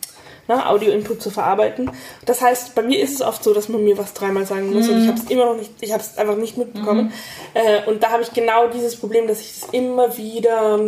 [0.47, 1.89] na, Audio-Input zu verarbeiten.
[2.25, 4.87] Das heißt, bei mir ist es oft so, dass man mir was dreimal sagen muss
[4.87, 4.93] mhm.
[4.93, 7.05] und ich habe es immer noch nicht, ich habe es einfach nicht mitbekommen.
[7.05, 7.11] Mhm.
[7.53, 10.79] Äh, und da habe ich genau dieses Problem, dass ich es immer wieder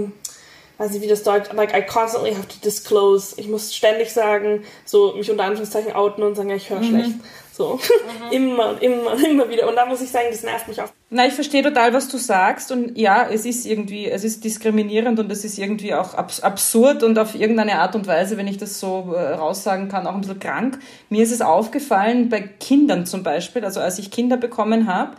[0.80, 3.36] weiß nicht, wie das Deutsch, like I constantly have to disclose.
[3.38, 6.86] Ich muss ständig sagen, so mich unter Anführungszeichen outen und sagen, ja, ich höre mhm.
[6.86, 7.16] schlecht.
[7.60, 7.74] So.
[7.74, 8.32] Mhm.
[8.32, 9.68] immer und immer und immer wieder.
[9.68, 10.88] Und da muss ich sagen, das nervt mich auch.
[11.10, 12.72] Na, ich verstehe total, was du sagst.
[12.72, 17.04] Und ja, es ist irgendwie, es ist diskriminierend und es ist irgendwie auch abs absurd
[17.04, 20.22] und auf irgendeine Art und Weise, wenn ich das so äh, raussagen kann, auch ein
[20.22, 20.80] bisschen krank.
[21.10, 25.18] Mir ist es aufgefallen bei Kindern zum Beispiel, also als ich Kinder bekommen habe,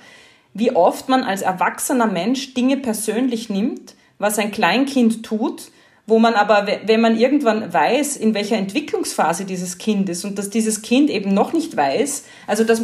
[0.54, 5.70] wie oft man als erwachsener Mensch Dinge persönlich nimmt, was ein Kleinkind tut,
[6.10, 10.50] wo man aber, wenn man irgendwann weiß, in welcher Entwicklungsphase dieses Kind ist und dass
[10.50, 12.82] dieses Kind eben noch nicht weiß, also das,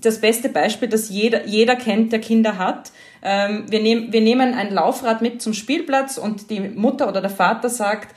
[0.00, 2.90] das beste Beispiel, das jeder, jeder kennt, der Kinder hat,
[3.22, 7.30] ähm, wir, nehm, wir nehmen ein Laufrad mit zum Spielplatz und die Mutter oder der
[7.30, 8.14] Vater sagt,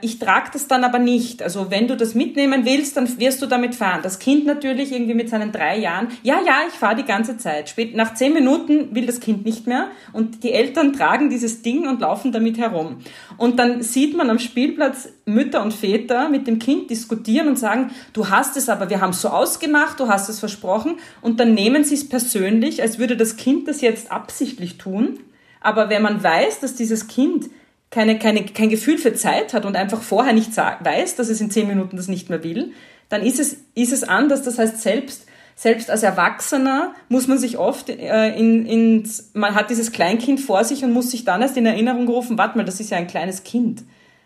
[0.00, 1.42] ich trage das dann aber nicht.
[1.42, 4.00] Also wenn du das mitnehmen willst, dann wirst du damit fahren.
[4.02, 7.68] Das Kind natürlich irgendwie mit seinen drei Jahren, ja, ja, ich fahre die ganze Zeit.
[7.68, 11.88] Spät, nach zehn Minuten will das Kind nicht mehr und die Eltern tragen dieses Ding
[11.88, 12.98] und laufen damit herum.
[13.36, 17.90] Und dann sieht man am Spielplatz Mütter und Väter mit dem Kind diskutieren und sagen,
[18.12, 21.54] du hast es aber, wir haben es so ausgemacht, du hast es versprochen und dann
[21.54, 25.20] nehmen sie es persönlich, als würde das Kind das jetzt absichtlich tun.
[25.60, 27.50] Aber wenn man weiß, dass dieses Kind
[27.90, 31.50] keine, keine, kein Gefühl für Zeit hat und einfach vorher nicht weiß, dass es in
[31.50, 32.72] zehn Minuten das nicht mehr will,
[33.08, 34.42] dann ist es, ist es anders.
[34.42, 35.26] Das heißt, selbst,
[35.56, 40.62] selbst als Erwachsener muss man sich oft äh, in, in, man hat dieses Kleinkind vor
[40.64, 43.08] sich und muss sich dann erst in Erinnerung rufen, warte mal, das ist ja ein
[43.08, 43.82] kleines Kind.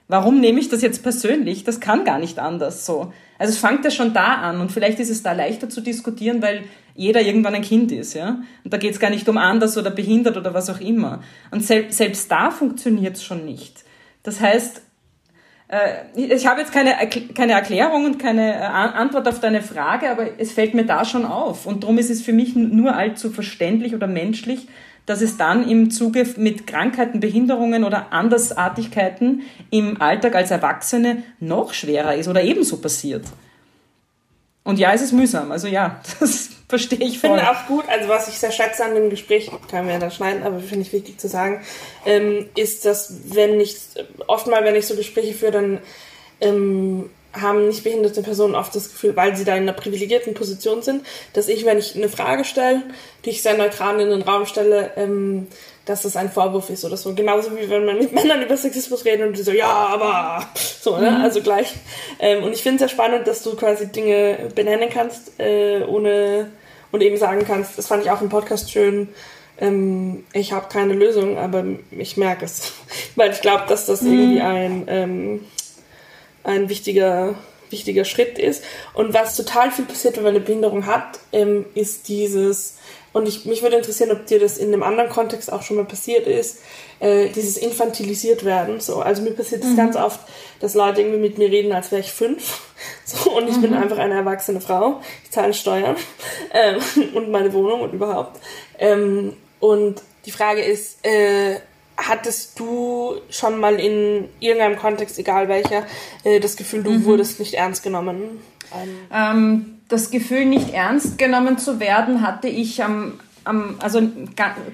[0.06, 1.64] Warum nehme ich das jetzt persönlich?
[1.64, 3.12] Das kann gar nicht anders so.
[3.38, 6.42] Also es fängt ja schon da an und vielleicht ist es da leichter zu diskutieren,
[6.42, 6.64] weil
[6.94, 8.40] jeder irgendwann ein Kind ist, ja.
[8.62, 11.22] Und da geht es gar nicht um anders oder behindert oder was auch immer.
[11.50, 13.84] Und sel selbst da funktioniert es schon nicht.
[14.22, 14.80] Das heißt,
[15.68, 16.94] äh, ich habe jetzt keine,
[17.34, 21.24] keine Erklärung und keine äh, Antwort auf deine Frage, aber es fällt mir da schon
[21.24, 21.66] auf.
[21.66, 24.68] Und darum ist es für mich nur allzu verständlich oder menschlich,
[25.06, 31.74] dass es dann im Zuge mit Krankheiten, Behinderungen oder Andersartigkeiten im Alltag als Erwachsene noch
[31.74, 33.24] schwerer ist oder ebenso passiert.
[34.64, 35.52] Und ja, es ist mühsam.
[35.52, 37.38] Also ja, das verstehe ich voll.
[37.38, 39.98] Ich finde auch gut, also was ich sehr schätze an dem Gespräch, kann man ja
[40.00, 41.62] da schneiden, aber finde ich wichtig zu sagen,
[42.06, 43.76] ähm, ist, dass wenn ich,
[44.26, 45.78] oftmal, wenn ich so Gespräche führe, dann
[46.40, 50.82] ähm, haben nicht behinderte Personen oft das Gefühl, weil sie da in einer privilegierten Position
[50.82, 52.82] sind, dass ich, wenn ich eine Frage stelle,
[53.24, 55.48] die ich sehr neutral in den Raum stelle, ähm,
[55.84, 57.14] dass das ein Vorwurf ist oder so.
[57.14, 60.46] Genauso wie wenn man mit Männern über Sexismus redet und die so, ja, aber
[60.80, 61.10] so, ne?
[61.10, 61.22] Mhm.
[61.22, 61.74] Also gleich.
[62.18, 66.50] Ähm, und ich finde es sehr spannend, dass du quasi Dinge benennen kannst, äh, ohne
[66.90, 69.08] und eben sagen kannst, das fand ich auch im Podcast schön,
[69.58, 72.72] ähm, ich habe keine Lösung, aber ich merke es.
[73.16, 74.12] Weil ich glaube, dass das mhm.
[74.12, 75.44] irgendwie ein, ähm,
[76.42, 77.34] ein wichtiger,
[77.70, 78.64] wichtiger Schritt ist.
[78.94, 82.78] Und was total viel passiert, wenn man eine Behinderung hat, ähm, ist dieses
[83.14, 85.84] und ich, mich würde interessieren, ob dir das in einem anderen Kontext auch schon mal
[85.84, 86.58] passiert ist,
[86.98, 88.80] äh, dieses infantilisiert werden.
[88.80, 89.76] So, also mir passiert es mhm.
[89.76, 90.18] ganz oft,
[90.58, 92.60] dass Leute irgendwie mit mir reden, als wäre ich fünf.
[93.06, 93.62] So, und ich mhm.
[93.62, 95.00] bin einfach eine erwachsene Frau.
[95.22, 95.96] Ich zahle Steuern
[96.52, 96.80] ähm,
[97.14, 98.40] und meine Wohnung und überhaupt.
[98.78, 101.60] Ähm, und die Frage ist, äh,
[101.96, 105.86] hattest du schon mal in irgendeinem Kontext, egal welcher,
[106.24, 107.04] äh, das Gefühl, du mhm.
[107.04, 108.42] wurdest nicht ernst genommen?
[109.12, 114.00] Ähm, das Gefühl, nicht ernst genommen zu werden, hatte ich am, am, also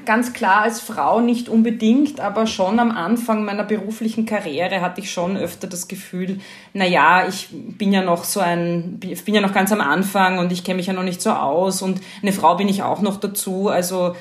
[0.07, 5.11] ganz klar als Frau nicht unbedingt, aber schon am Anfang meiner beruflichen Karriere hatte ich
[5.11, 6.41] schon öfter das Gefühl,
[6.73, 10.53] na ja, ich bin ja noch so ein, bin ja noch ganz am Anfang und
[10.53, 13.19] ich kenne mich ja noch nicht so aus und eine Frau bin ich auch noch
[13.19, 14.17] dazu, also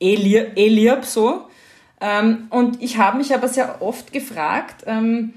[0.00, 1.46] eh lieb, eh lieb so.
[2.00, 5.34] Ähm, und ich habe mich aber sehr oft gefragt, ähm,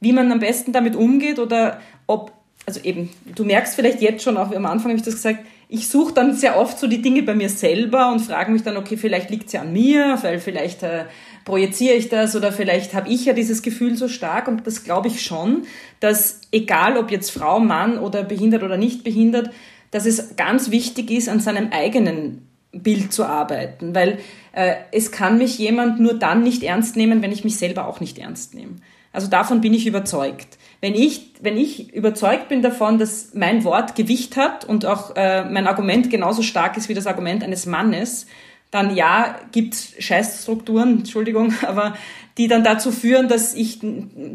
[0.00, 2.35] wie man am besten damit umgeht oder ob
[2.66, 5.88] also eben, du merkst vielleicht jetzt schon, auch am Anfang habe ich das gesagt, ich
[5.88, 8.96] suche dann sehr oft so die Dinge bei mir selber und frage mich dann, okay,
[8.96, 11.04] vielleicht liegt es ja an mir, weil vielleicht äh,
[11.44, 15.08] projiziere ich das oder vielleicht habe ich ja dieses Gefühl so stark und das glaube
[15.08, 15.62] ich schon,
[16.00, 19.50] dass egal ob jetzt Frau, Mann oder behindert oder nicht behindert,
[19.90, 24.18] dass es ganz wichtig ist, an seinem eigenen Bild zu arbeiten, weil
[24.52, 28.00] äh, es kann mich jemand nur dann nicht ernst nehmen, wenn ich mich selber auch
[28.00, 28.76] nicht ernst nehme.
[29.12, 33.94] Also davon bin ich überzeugt wenn ich, wenn ich überzeugt bin davon, dass mein Wort
[33.94, 38.26] Gewicht hat und auch äh, mein Argument genauso stark ist wie das Argument eines Mannes,
[38.70, 41.96] dann ja, gibt's Scheißstrukturen, Entschuldigung, aber
[42.38, 43.80] die dann dazu führen, dass ich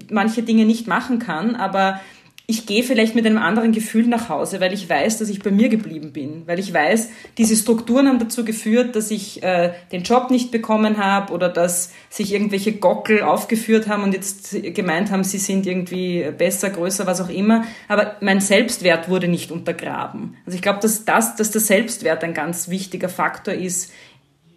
[0.10, 2.01] manche Dinge nicht machen kann, aber
[2.47, 5.51] ich gehe vielleicht mit einem anderen Gefühl nach Hause, weil ich weiß, dass ich bei
[5.51, 10.04] mir geblieben bin, weil ich weiß, diese Strukturen haben dazu geführt, dass ich äh, den
[10.04, 15.23] Job nicht bekommen habe oder dass sich irgendwelche Gockel aufgeführt haben und jetzt gemeint haben,
[15.23, 17.63] sie sind irgendwie besser, größer, was auch immer.
[17.88, 20.36] Aber mein Selbstwert wurde nicht untergraben.
[20.45, 23.91] Also ich glaube, dass das, dass der Selbstwert ein ganz wichtiger Faktor ist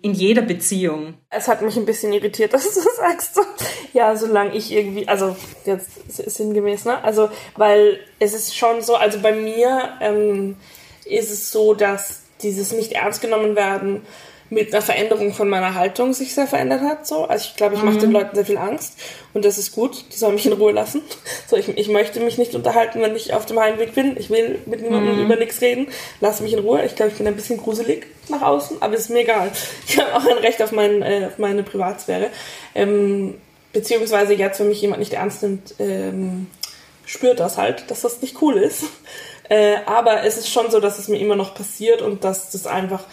[0.04, 1.14] in jeder Beziehung.
[1.30, 3.40] Es hat mich ein bisschen irritiert, dass du sagst.
[3.94, 5.90] Ja, solange ich irgendwie, also jetzt
[6.36, 7.02] sinngemäß, ne?
[7.02, 10.56] Also, weil es ist schon so, also bei mir ähm,
[11.06, 14.02] ist es so, dass dieses nicht ernst genommen werden
[14.54, 17.06] mit einer Veränderung von meiner Haltung sich sehr verändert hat.
[17.06, 17.24] So.
[17.24, 18.98] Also ich glaube, ich mache den Leuten sehr viel Angst
[19.34, 20.04] und das ist gut.
[20.12, 21.02] Die sollen mich in Ruhe lassen.
[21.46, 24.16] So, ich, ich möchte mich nicht unterhalten, wenn ich auf dem Heimweg bin.
[24.16, 25.88] Ich will mit niemandem über nichts reden.
[26.20, 26.84] Lass mich in Ruhe.
[26.86, 29.50] Ich glaube, ich bin ein bisschen gruselig nach außen, aber ist mir egal.
[29.86, 32.30] Ich habe auch ein Recht auf, mein, äh, auf meine Privatsphäre.
[32.74, 33.34] Ähm,
[33.72, 36.46] beziehungsweise jetzt, wenn mich jemand nicht ernst nimmt, ähm,
[37.04, 38.84] spürt das halt, dass das nicht cool ist.
[39.50, 42.66] Äh, aber es ist schon so, dass es mir immer noch passiert und dass das
[42.66, 43.04] einfach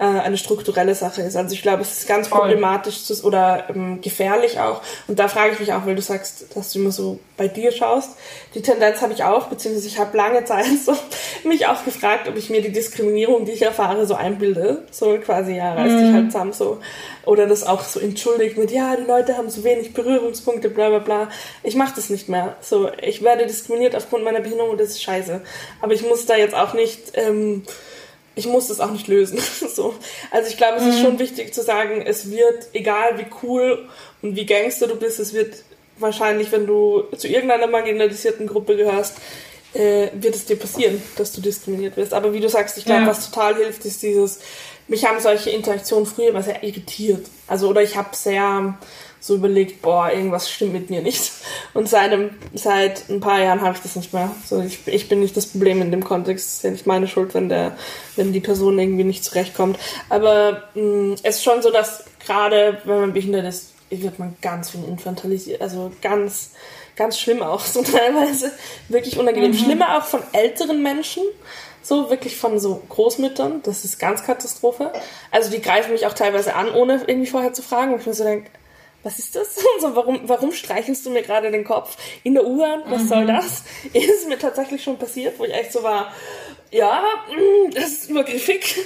[0.00, 1.36] äh, eine strukturelle Sache ist.
[1.36, 2.40] Also ich glaube, es ist ganz Voll.
[2.40, 4.80] problematisch zu, oder ähm, gefährlich auch.
[5.06, 7.70] Und da frage ich mich auch, weil du sagst, dass du immer so bei dir
[7.70, 8.12] schaust.
[8.54, 10.96] Die Tendenz habe ich auch, beziehungsweise ich habe lange Zeit so
[11.44, 14.84] mich auch gefragt, ob ich mir die Diskriminierung, die ich erfahre, so einbilde.
[14.90, 16.78] So quasi, ja, reiß dich halt zusammen so.
[17.26, 21.00] Oder das auch so entschuldigt mit, ja, die Leute haben so wenig Berührungspunkte, bla bla
[21.00, 21.28] bla.
[21.62, 22.56] Ich mache das nicht mehr.
[22.62, 25.42] So, ich werde diskriminiert aufgrund meiner Behinderung und das ist scheiße.
[25.82, 27.12] Aber ich muss da jetzt auch nicht...
[27.14, 27.64] Ähm,
[28.40, 29.38] ich muss das auch nicht lösen.
[29.74, 29.94] so.
[30.30, 33.86] Also ich glaube, es ist schon wichtig zu sagen, es wird, egal wie cool
[34.22, 35.54] und wie Gangster du bist, es wird
[35.98, 39.16] wahrscheinlich, wenn du zu irgendeiner marginalisierten Gruppe gehörst,
[39.74, 42.12] äh, wird es dir passieren, dass du diskriminiert wirst.
[42.14, 43.06] Aber wie du sagst, ich glaube, Ja.
[43.08, 44.40] was total hilft, ist dieses,
[44.88, 47.26] mich haben solche Interaktionen früher immer sehr irritiert.
[47.46, 48.76] Also, oder ich habe sehr
[49.20, 51.30] so überlegt, boah, irgendwas stimmt mit mir nicht.
[51.74, 54.34] Und seit, einem, seit ein paar Jahren habe ich das nicht mehr.
[54.46, 56.46] So, ich, ich bin nicht das Problem in dem Kontext.
[56.48, 57.76] Es ist ja nicht meine Schuld, wenn, der,
[58.16, 59.78] wenn die Person irgendwie nicht zurechtkommt.
[60.08, 64.70] Aber mh, es ist schon so, dass gerade wenn man behindert ist, wird man ganz
[64.70, 65.60] viel infantilisiert.
[65.60, 66.52] Also ganz,
[66.96, 67.64] ganz schlimm auch.
[67.70, 68.52] So teilweise
[68.88, 69.54] wirklich unangenehm.
[69.54, 71.22] Schlimmer auch von älteren Menschen.
[71.82, 73.62] So wirklich von so Großmüttern.
[73.64, 74.92] Das ist ganz Katastrophe.
[75.30, 77.92] Also die greifen mich auch teilweise an, ohne irgendwie vorher zu fragen.
[77.92, 78.50] Und ich mir so denke,
[79.02, 79.56] was ist das?
[79.80, 82.82] So, warum, warum streichelst du mir gerade den Kopf in der U-Bahn?
[82.88, 83.64] Was soll das?
[83.94, 86.12] Ist mir tatsächlich schon passiert, wo ich echt so war,
[86.70, 88.76] ja, mm, das ist übergriffig.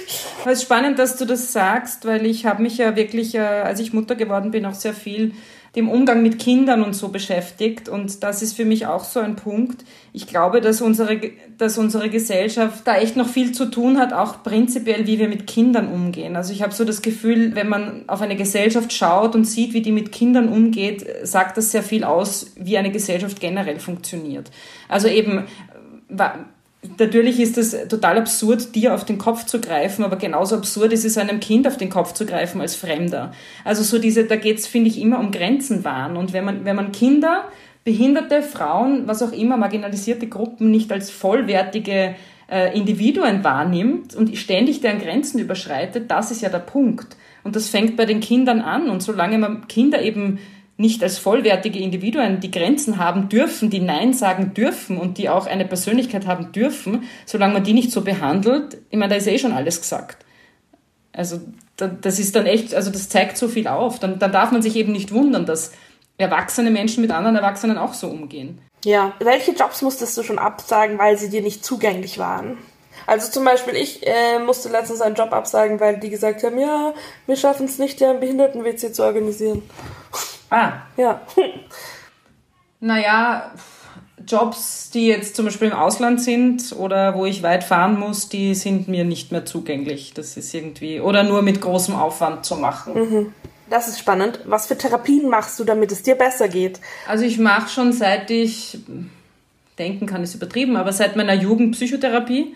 [0.45, 3.79] Es ist spannend, dass du das sagst, weil ich habe mich ja wirklich, äh, als
[3.79, 5.33] ich Mutter geworden bin, auch sehr viel
[5.75, 7.89] dem Umgang mit Kindern und so beschäftigt.
[7.89, 9.83] Und das ist für mich auch so ein Punkt.
[10.13, 11.19] Ich glaube, dass unsere,
[11.57, 15.47] dass unsere Gesellschaft da echt noch viel zu tun hat, auch prinzipiell, wie wir mit
[15.47, 16.35] Kindern umgehen.
[16.35, 19.81] Also ich habe so das Gefühl, wenn man auf eine Gesellschaft schaut und sieht, wie
[19.81, 24.51] die mit Kindern umgeht, sagt das sehr viel aus, wie eine Gesellschaft generell funktioniert.
[24.87, 25.45] Also eben,
[26.97, 31.05] Natürlich ist es total absurd, dir auf den Kopf zu greifen, aber genauso absurd ist
[31.05, 33.31] es, einem Kind auf den Kopf zu greifen als Fremder.
[33.63, 36.17] Also so diese, da geht's finde ich, immer um Grenzen wahren.
[36.17, 37.45] Und wenn man, wenn man Kinder,
[37.83, 42.15] behinderte Frauen, was auch immer, marginalisierte Gruppen nicht als vollwertige
[42.49, 47.15] äh, Individuen wahrnimmt und ständig deren Grenzen überschreitet, das ist ja der Punkt.
[47.43, 48.89] Und das fängt bei den Kindern an.
[48.89, 50.39] Und solange man Kinder eben
[50.77, 55.47] nicht als vollwertige Individuen die Grenzen haben dürfen, die Nein sagen dürfen und die auch
[55.47, 59.37] eine Persönlichkeit haben dürfen, solange man die nicht so behandelt, ich meine, da ist eh
[59.37, 60.25] schon alles gesagt.
[61.13, 61.39] Also
[61.77, 63.99] da- das ist dann echt, also das zeigt so viel auf.
[63.99, 65.71] Dann, dann darf man sich eben nicht wundern, dass
[66.17, 68.59] erwachsene Menschen mit anderen Erwachsenen auch so umgehen.
[68.83, 69.13] Ja.
[69.19, 72.57] Welche Jobs musstest du schon absagen, weil sie dir nicht zugänglich waren?
[73.07, 76.93] Also zum Beispiel, ich äh, musste letztens einen Job absagen, weil die gesagt haben, ja,
[77.27, 79.61] wir schaffen es nicht, ja, einen Behinderten-WC zu organisieren.
[80.55, 81.21] Ah, Ja.
[82.81, 83.51] Naja,
[84.27, 88.53] Jobs, die jetzt zum Beispiel im Ausland sind oder wo ich weit fahren muss, die
[88.53, 90.13] sind mir nicht mehr zugänglich.
[90.13, 93.33] Das ist irgendwie, oder nur mit großem Aufwand zu machen.
[93.69, 94.39] Das ist spannend.
[94.45, 96.79] Was für Therapien machst du, damit es dir besser geht?
[97.07, 98.77] Also ich mache schon seit ich,
[99.79, 102.55] denken kann ist übertrieben, aber seit meiner Jugend Psychotherapie,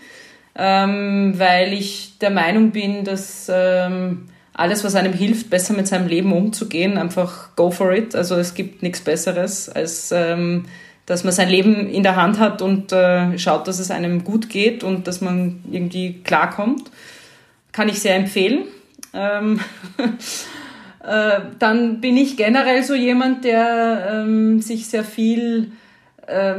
[0.56, 6.08] ähm, weil ich der Meinung bin, dass ähm, alles, was einem hilft, besser mit seinem
[6.08, 8.14] Leben umzugehen, einfach go for it.
[8.14, 10.66] Also es gibt nichts Besseres, als ähm,
[11.06, 14.50] dass man sein Leben in der Hand hat und äh, schaut, dass es einem gut
[14.50, 16.92] geht und dass man irgendwie klarkommt.
[17.72, 18.66] Kann ich sehr empfehlen.
[19.14, 19.62] Ähm,
[21.04, 25.72] äh, dann bin ich generell so jemand, der ähm, sich sehr viel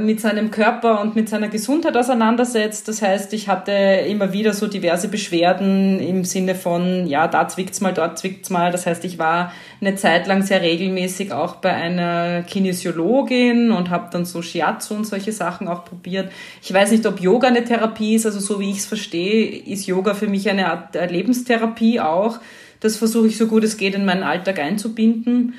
[0.00, 2.88] mit seinem Körper und mit seiner Gesundheit auseinandersetzt.
[2.88, 7.80] Das heißt, ich hatte immer wieder so diverse Beschwerden im Sinne von, ja, da zwickt's
[7.80, 8.72] mal, dort zwickt's mal.
[8.72, 14.08] Das heißt, ich war eine Zeit lang sehr regelmäßig auch bei einer Kinesiologin und habe
[14.10, 16.32] dann so Shiatsu und solche Sachen auch probiert.
[16.62, 19.86] Ich weiß nicht, ob Yoga eine Therapie ist, also so wie ich es verstehe, ist
[19.86, 22.38] Yoga für mich eine Art äh, Lebenstherapie auch.
[22.80, 25.54] Das versuche ich so gut es geht in meinen Alltag einzubinden.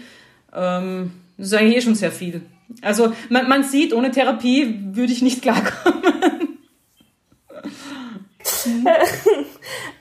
[0.54, 2.42] Ähm, das ist eigentlich eh schon sehr viel.
[2.82, 6.02] Also man, man sieht, ohne Therapie würde ich nicht klarkommen.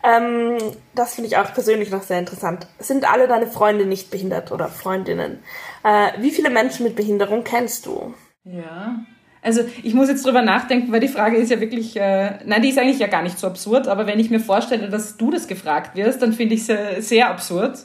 [0.03, 0.57] Ähm,
[0.95, 2.67] das finde ich auch persönlich noch sehr interessant.
[2.79, 5.41] Sind alle deine Freunde nicht behindert oder Freundinnen?
[5.85, 8.15] Äh, wie viele Menschen mit Behinderung kennst du?
[8.45, 9.01] Ja.
[9.43, 12.69] Also ich muss jetzt drüber nachdenken, weil die Frage ist ja wirklich, äh, nein, die
[12.71, 15.49] ist eigentlich ja gar nicht so absurd, aber wenn ich mir vorstelle, dass du das
[15.49, 17.79] gefragt wirst, dann finde ich es sehr absurd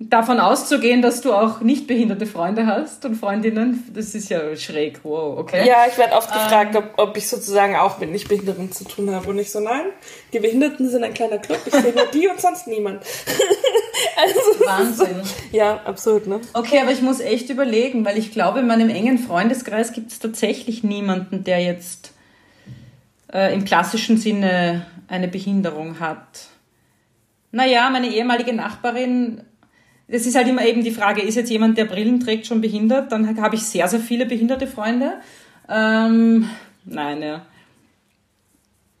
[0.00, 5.00] davon auszugehen, dass du auch nicht behinderte Freunde hast und Freundinnen, das ist ja schräg.
[5.02, 5.68] Wow, okay.
[5.68, 9.28] Ja, ich werde oft gefragt, ob, ob ich sozusagen auch mit Nichtbehinderten zu tun habe.
[9.28, 9.84] Und ich so, nein,
[10.32, 11.60] die Behinderten sind ein kleiner Club.
[11.66, 13.04] Ich sehe nur die und sonst niemand.
[14.16, 15.20] also, Wahnsinn.
[15.52, 16.40] Ja, absurd, ne?
[16.54, 20.18] Okay, aber ich muss echt überlegen, weil ich glaube, in meinem engen Freundeskreis gibt es
[20.18, 22.14] tatsächlich niemanden, der jetzt
[23.30, 26.46] äh, im klassischen Sinne eine Behinderung hat.
[27.52, 29.42] Naja, meine ehemalige Nachbarin
[30.10, 33.12] das ist halt immer eben die Frage, ist jetzt jemand, der Brillen trägt, schon behindert?
[33.12, 35.14] Dann habe ich sehr, sehr viele behinderte Freunde.
[35.68, 36.48] Ähm,
[36.84, 37.42] nein, ja.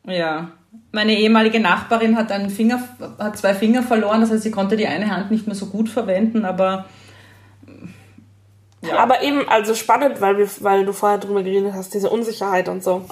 [0.06, 0.52] Ja.
[0.92, 2.82] Meine ehemalige Nachbarin hat einen Finger,
[3.18, 5.88] hat zwei Finger verloren, das heißt, sie konnte die eine Hand nicht mehr so gut
[5.88, 6.86] verwenden, aber
[8.82, 8.98] ja.
[8.98, 12.82] Aber eben, also spannend, weil, wir, weil du vorher drüber geredet hast, diese Unsicherheit und
[12.82, 13.04] so.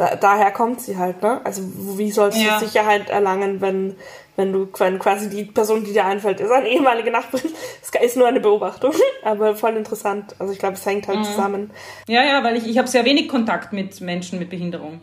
[0.00, 1.42] Da, daher kommt sie halt, ne?
[1.44, 1.60] Also
[1.98, 2.58] wie sollst du ja.
[2.58, 3.96] Sicherheit erlangen, wenn
[4.34, 7.50] wenn du wenn quasi die Person, die dir einfällt, ist eine ehemalige Nachbarin.
[7.92, 10.34] Das ist nur eine Beobachtung, aber voll interessant.
[10.38, 11.24] Also ich glaube, es hängt halt mhm.
[11.24, 11.70] zusammen.
[12.08, 15.02] Ja, ja, weil ich, ich habe sehr wenig Kontakt mit Menschen mit Behinderung.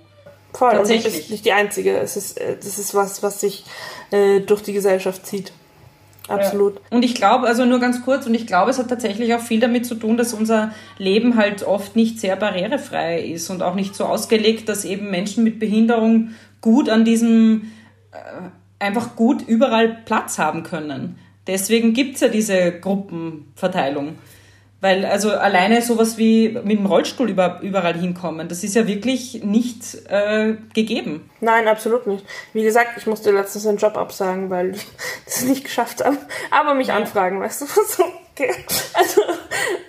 [0.52, 1.06] Voll, Tatsächlich.
[1.06, 1.96] und du bist nicht die Einzige.
[2.00, 3.66] Es ist, äh, das ist was, was sich
[4.10, 5.52] äh, durch die Gesellschaft zieht.
[6.28, 6.76] Absolut.
[6.76, 6.98] Ja.
[6.98, 9.60] Und ich glaube, also nur ganz kurz, und ich glaube, es hat tatsächlich auch viel
[9.60, 13.96] damit zu tun, dass unser Leben halt oft nicht sehr barrierefrei ist und auch nicht
[13.96, 17.72] so ausgelegt, dass eben Menschen mit Behinderung gut an diesem
[18.12, 18.18] äh,
[18.80, 21.18] einfach gut überall Platz haben können.
[21.48, 24.16] Deswegen gibt's ja diese Gruppenverteilung.
[24.80, 29.44] Weil also alleine sowas wie mit dem Rollstuhl über, überall hinkommen, das ist ja wirklich
[29.44, 31.30] nicht äh, gegeben.
[31.42, 32.24] Nein, absolut nicht.
[32.54, 34.86] Wie gesagt, ich musste letztens einen Job absagen, weil ich
[35.26, 36.18] das nicht geschafft habe.
[36.52, 36.96] Aber mich ja.
[36.96, 38.54] anfragen, weißt du, so, okay.
[38.94, 39.22] Also,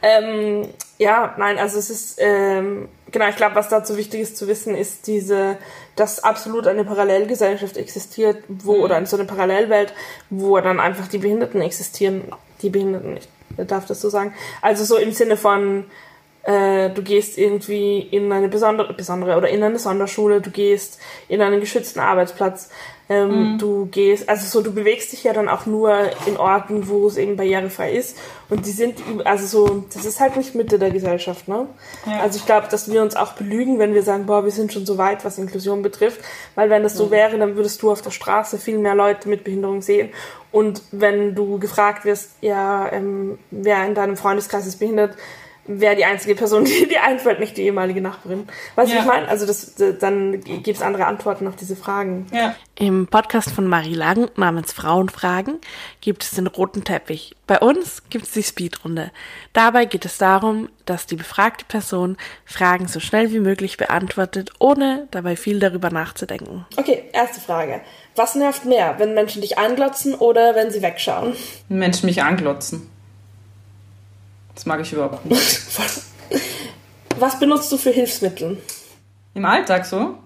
[0.03, 4.49] ähm, ja, nein, also es ist, ähm, genau, ich glaube, was dazu wichtig ist zu
[4.49, 5.59] wissen, ist diese,
[5.97, 8.83] dass absolut eine Parallelgesellschaft existiert, wo, mhm.
[8.83, 9.93] oder so eine Parallelwelt,
[10.31, 12.33] wo dann einfach die Behinderten existieren,
[12.63, 14.35] die Behinderten nicht, darf das so sagen.
[14.63, 15.85] Also so im Sinne von,
[16.43, 21.43] äh, du gehst irgendwie in eine besondere, besondere oder in eine Sonderschule, du gehst in
[21.43, 22.71] einen geschützten Arbeitsplatz,
[23.11, 23.59] ähm, mhm.
[23.59, 27.17] Du gehst, also so, du bewegst dich ja dann auch nur in Orten, wo es
[27.17, 28.19] eben barrierefrei ist.
[28.51, 31.67] Und die sind, also so, das ist halt nicht Mitte der Gesellschaft, ne?
[32.07, 32.21] Ja.
[32.21, 34.85] Also ich glaube, dass wir uns auch belügen, wenn wir sagen, boah, wir sind schon
[34.85, 36.21] so weit, was Inklusion betrifft.
[36.55, 37.11] Weil wenn das so mhm.
[37.11, 40.11] wäre, dann würdest du auf der Straße viel mehr Leute mit Behinderung sehen.
[40.53, 45.15] Und wenn du gefragt wirst, ja, ähm, wer in deinem Freundeskreis ist behindert,
[45.69, 48.49] wäre die einzige Person, die dir einfällt, nicht die ehemalige Nachbarin.
[48.75, 49.03] Weißt du, ja.
[49.03, 49.29] ich meine?
[49.29, 52.27] Also das, dann gibt es andere Antworten auf diese Fragen.
[52.33, 52.57] Ja.
[52.75, 55.59] Im Podcast von Marie Lang namens Frauenfragen
[56.01, 57.37] gibt es den roten Teppich.
[57.47, 59.11] Bei uns gibt es die Speedrunde.
[59.53, 65.09] Dabei geht es darum, dass die befragte Person Fragen so schnell wie möglich beantwortet, ohne
[65.11, 66.67] dabei viel darüber nachzudenken.
[66.77, 67.81] Okay, erste Frage.
[68.17, 71.35] Was nervt mehr, wenn Menschen dich anglotzen oder wenn sie wegschauen?
[71.69, 72.91] Menschen mich anglotzen.
[74.59, 75.61] Das mag ich überhaupt nicht.
[77.21, 78.61] Was benutzt du für Hilfsmittel?
[79.35, 80.19] Im Alltag so?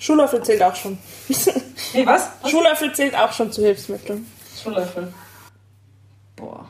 [0.00, 0.98] Schuhlöffel zählt auch schon.
[1.94, 2.28] Nee, was?
[2.42, 2.50] was?
[2.50, 4.26] Schuhlöffel zählt auch schon zu Hilfsmitteln.
[4.60, 5.12] Schuhlöffel.
[6.34, 6.68] Boah.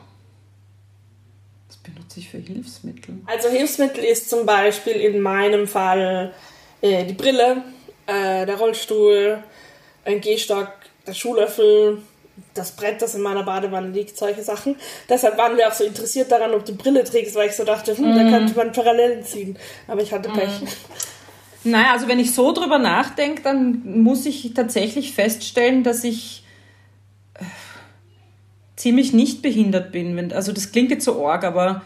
[1.67, 3.15] Was benutze ich für Hilfsmittel?
[3.25, 6.31] Also Hilfsmittel ist zum Beispiel in meinem Fall
[6.81, 7.63] äh, die Brille,
[8.05, 9.43] äh, der Rollstuhl,
[10.05, 10.71] ein Gehstock,
[11.07, 12.03] der Schuhlöffel,
[12.53, 14.75] das Brett, das in meiner Badewanne liegt, solche Sachen.
[15.09, 17.97] Deshalb waren wir auch so interessiert daran, ob du Brille trägst, weil ich so dachte,
[17.97, 18.15] hm, mm.
[18.15, 18.29] da mhm.
[18.29, 19.57] könnte man Parallelen ziehen.
[19.87, 20.61] Aber ich hatte Pech.
[20.61, 20.67] Mm.
[21.63, 26.43] Naja, also wenn ich so drüber nachdenke, dann muss ich tatsächlich feststellen, dass ich
[27.35, 27.43] äh,
[28.75, 30.33] ziemlich nicht behindert bin.
[30.33, 31.83] Also das klingt jetzt so arg, aber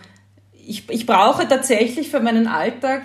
[0.65, 3.03] ich, ich brauche tatsächlich für meinen Alltag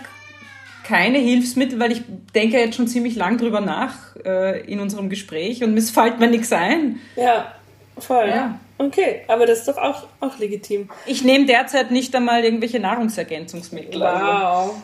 [0.84, 2.02] keine Hilfsmittel, weil ich
[2.34, 6.28] denke jetzt schon ziemlich lang drüber nach äh, in unserem Gespräch und mir fällt mir
[6.28, 7.00] nichts ein.
[7.16, 7.54] Ja,
[7.98, 8.28] voll.
[8.28, 8.58] Ja.
[8.78, 10.88] Okay, aber das ist doch auch, auch legitim.
[11.04, 14.00] Ich nehme derzeit nicht einmal irgendwelche Nahrungsergänzungsmittel.
[14.00, 14.74] Wow.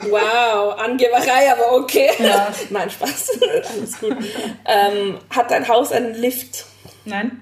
[0.00, 2.10] Wow, Angeberei, aber okay.
[2.18, 2.52] Ja.
[2.70, 3.40] Nein, Spaß.
[3.72, 4.16] Alles gut.
[4.66, 6.66] Ähm, hat dein Haus einen Lift?
[7.04, 7.40] Nein.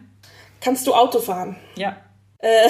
[0.61, 1.57] Kannst du Auto fahren?
[1.74, 1.97] Ja.
[2.39, 2.68] Äh,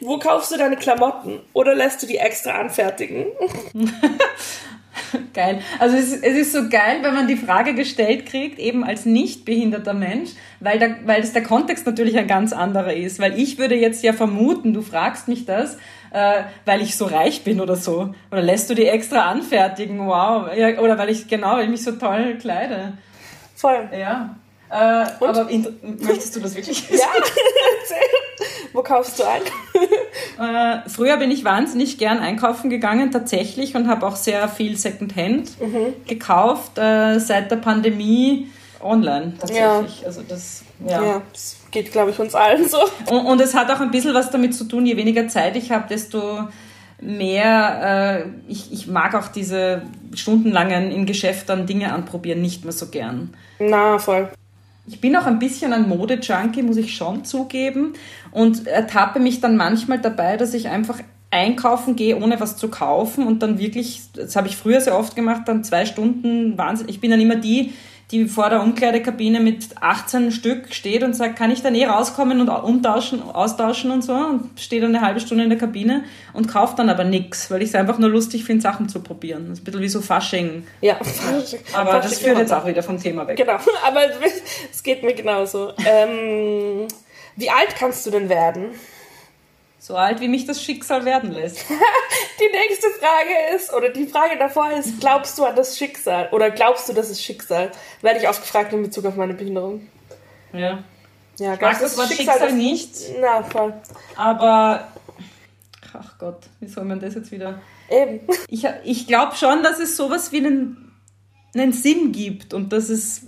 [0.00, 1.40] wo kaufst du deine Klamotten?
[1.52, 3.26] Oder lässt du die extra anfertigen?
[5.34, 5.60] geil.
[5.78, 9.44] Also es, es, ist so geil, wenn man die Frage gestellt kriegt, eben als nicht
[9.44, 13.18] behinderter Mensch, weil, da, weil das der Kontext natürlich ein ganz anderer ist.
[13.20, 15.76] Weil ich würde jetzt ja vermuten, du fragst mich das,
[16.12, 18.14] äh, weil ich so reich bin oder so.
[18.30, 20.06] Oder lässt du die extra anfertigen?
[20.06, 20.48] Wow.
[20.56, 22.94] Ja, oder weil ich, genau, weil ich mich so toll kleide.
[23.54, 23.88] Voll.
[23.98, 24.36] Ja.
[24.70, 25.66] Äh, aber in,
[26.00, 27.00] möchtest du das wirklich wissen?
[27.16, 27.22] Ja.
[28.72, 29.42] Wo kaufst du ein?
[30.38, 35.52] Äh, früher bin ich wahnsinnig gern einkaufen gegangen, tatsächlich, und habe auch sehr viel Secondhand
[36.06, 36.76] gekauft.
[36.76, 38.48] Äh, seit der Pandemie
[38.82, 40.04] online, tatsächlich.
[40.04, 41.02] Also das, ja.
[41.02, 42.78] Ja, das geht, glaube ich, uns allen so.
[43.10, 45.70] Und, und es hat auch ein bisschen was damit zu tun, je weniger Zeit ich
[45.70, 46.48] habe, desto
[47.00, 49.82] mehr, äh, ich, ich mag auch diese
[50.14, 53.34] stundenlangen in Geschäften Dinge anprobieren nicht mehr so gern.
[53.58, 54.28] Na, voll.
[54.88, 57.94] Ich bin auch ein bisschen ein Mode-Junkie, muss ich schon zugeben.
[58.30, 63.26] Und ertappe mich dann manchmal dabei, dass ich einfach einkaufen gehe, ohne was zu kaufen
[63.26, 66.88] und dann wirklich, das habe ich früher sehr oft gemacht, dann zwei Stunden Wahnsinn.
[66.88, 67.72] Ich bin dann immer die,
[68.12, 72.40] die vor der Umkleidekabine mit 18 Stück steht und sagt, kann ich dann eh rauskommen
[72.40, 76.46] und umtauschen, austauschen und so und stehe dann eine halbe Stunde in der Kabine und
[76.46, 79.46] kaufe dann aber nichts, weil ich es einfach nur lustig finde, Sachen zu probieren.
[79.48, 80.66] Das ist ein bisschen wie so Fasching.
[80.80, 81.00] Ja.
[81.72, 83.36] Aber das führt jetzt auch wieder vom Thema weg.
[83.36, 83.54] Genau,
[83.86, 84.00] aber
[84.70, 85.72] es geht mir genauso.
[85.84, 86.86] Ähm,
[87.36, 88.70] wie alt kannst du denn werden?
[89.86, 91.58] So alt, wie mich das Schicksal werden lässt.
[92.40, 96.28] Die nächste Frage ist, oder die Frage davor ist, glaubst du an das Schicksal?
[96.32, 97.70] Oder glaubst du, das ist Schicksal?
[98.02, 99.86] Werde ich oft gefragt in Bezug auf meine Behinderung.
[100.52, 100.82] Ja.
[101.38, 103.74] Ja, Ich mag das Wort Schicksal das- nicht, Na, voll.
[104.16, 104.88] aber
[105.92, 107.60] ach Gott, wie soll man das jetzt wieder?
[107.88, 108.26] Eben.
[108.48, 110.96] Ich, ich glaube schon, dass es sowas wie einen,
[111.54, 113.20] einen Sinn gibt und dass es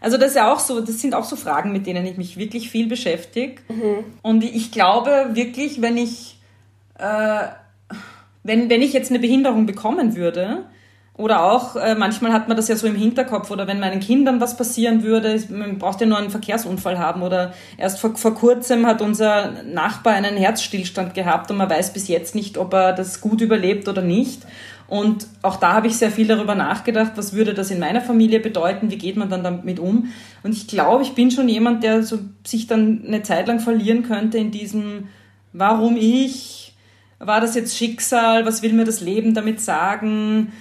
[0.00, 2.36] also das ist ja auch so, das sind auch so Fragen, mit denen ich mich
[2.36, 3.62] wirklich viel beschäftige.
[4.22, 6.38] Und ich glaube wirklich, wenn ich
[6.98, 7.48] äh,
[8.42, 10.64] wenn, wenn ich jetzt eine Behinderung bekommen würde,
[11.14, 14.40] oder auch, äh, manchmal hat man das ja so im Hinterkopf, oder wenn meinen Kindern
[14.40, 18.86] was passieren würde, man braucht ja nur einen Verkehrsunfall haben, oder erst vor, vor kurzem
[18.86, 23.20] hat unser Nachbar einen Herzstillstand gehabt und man weiß bis jetzt nicht, ob er das
[23.20, 24.42] gut überlebt oder nicht.
[24.90, 28.40] Und auch da habe ich sehr viel darüber nachgedacht, was würde das in meiner Familie
[28.40, 30.12] bedeuten, wie geht man dann damit um.
[30.42, 34.02] Und ich glaube, ich bin schon jemand, der so sich dann eine Zeit lang verlieren
[34.02, 35.06] könnte in diesem,
[35.52, 36.74] warum ich,
[37.20, 40.52] war das jetzt Schicksal, was will mir das Leben damit sagen?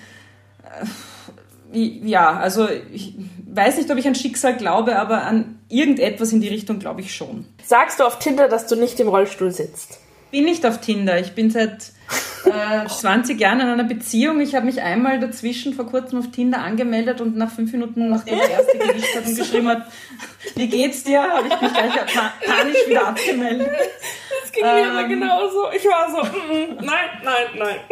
[1.72, 3.16] Wie- Ja, also ich
[3.52, 7.16] weiß nicht, ob ich an Schicksal glaube, aber an irgendetwas in die Richtung glaube ich
[7.16, 7.46] schon.
[7.64, 10.00] Sagst du auf Tinder, dass du nicht im Rollstuhl sitzt?
[10.32, 11.20] Bin nicht auf Tinder.
[11.20, 11.92] Ich bin seit
[12.46, 14.40] äh, 20 Jahren in einer Beziehung.
[14.42, 18.38] Ich habe mich einmal dazwischen vor kurzem auf Tinder angemeldet und nach fünf Minuten, nachdem
[18.38, 19.88] der erste gewischt hat und geschrieben hat,
[20.56, 23.70] wie geht's dir, habe ich mich gleich pa panisch wieder abgemeldet.
[24.42, 25.72] Das ging mir aber genauso.
[25.76, 27.76] Ich war so, mm, mm, nein, nein, nein.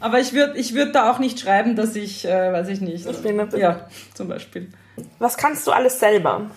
[0.00, 3.06] Aber ich würde ich würd da auch nicht schreiben, dass ich, äh, weiß ich nicht.
[3.22, 3.60] behindert bin.
[3.60, 4.70] Ja, zum Beispiel.
[5.18, 6.50] Was kannst du alles selber?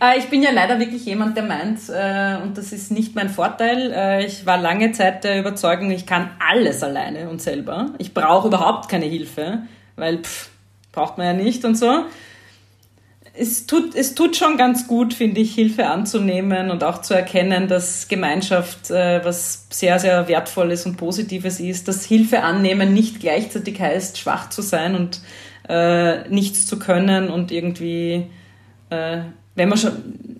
[0.00, 3.28] Äh, ich bin ja leider wirklich jemand, der meint, äh, und das ist nicht mein
[3.28, 7.90] Vorteil, äh, ich war lange Zeit der Überzeugung, ich kann alles alleine und selber.
[7.98, 9.62] Ich brauche überhaupt keine Hilfe,
[9.96, 10.50] weil pff,
[10.92, 12.04] braucht man ja nicht und so.
[13.34, 17.66] Es tut, es tut schon ganz gut, finde ich, Hilfe anzunehmen und auch zu erkennen,
[17.66, 24.18] dass Gemeinschaft was sehr, sehr Wertvolles und Positives ist, dass Hilfe annehmen nicht gleichzeitig heißt,
[24.18, 25.22] schwach zu sein und
[25.66, 28.26] äh, nichts zu können und irgendwie
[29.54, 29.92] wenn man schon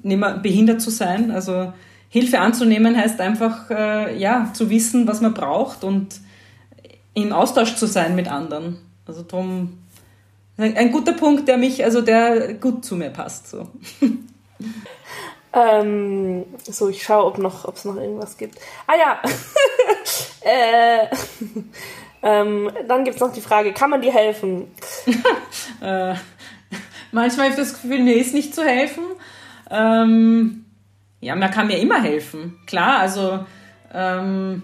[0.03, 1.31] nicht mehr behindert zu sein.
[1.31, 1.73] Also
[2.09, 6.21] Hilfe anzunehmen heißt einfach, äh, ja, zu wissen, was man braucht und
[7.15, 8.79] im Austausch zu sein mit anderen.
[9.07, 9.79] Also drum
[10.59, 13.49] ein, guter Punkt, der mich, also der gut zu mir passt.
[13.49, 13.69] So.
[15.55, 18.59] Ähm, so, ich schaue, ob noch, ob es noch irgendwas gibt.
[18.87, 19.23] Ah ja.
[20.41, 21.09] äh,
[22.23, 24.71] ähm, dann gibt es noch die Frage, kann man dir helfen?
[25.83, 26.15] Äh,
[27.13, 29.05] manchmal habe ich das Gefühl, mir ist nicht zu helfen.
[29.71, 30.65] Ähm,
[31.21, 32.59] ja, man kann mir immer helfen.
[32.67, 33.47] Klar, also,
[33.95, 34.63] ähm,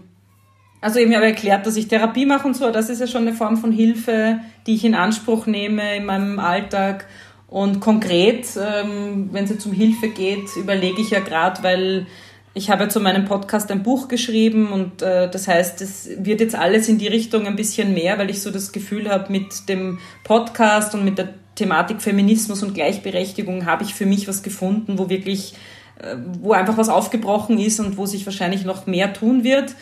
[0.80, 2.70] also eben habe erklärt, dass ich Therapie mache und so.
[2.70, 6.38] Das ist ja schon eine Form von Hilfe, die ich in Anspruch nehme in meinem
[6.38, 7.06] Alltag.
[7.46, 12.06] Und konkret, ähm, wenn es jetzt um Hilfe geht, überlege ich ja gerade, weil
[12.54, 16.40] ich habe ja zu meinem Podcast ein Buch geschrieben und äh, das heißt, es wird
[16.40, 19.68] jetzt alles in die Richtung ein bisschen mehr, weil ich so das Gefühl habe, mit
[19.68, 24.98] dem Podcast und mit der Thematik Feminismus und Gleichberechtigung habe ich für mich was gefunden,
[24.98, 25.54] wo wirklich,
[26.00, 29.74] äh, wo einfach was aufgebrochen ist und wo sich wahrscheinlich noch mehr tun wird.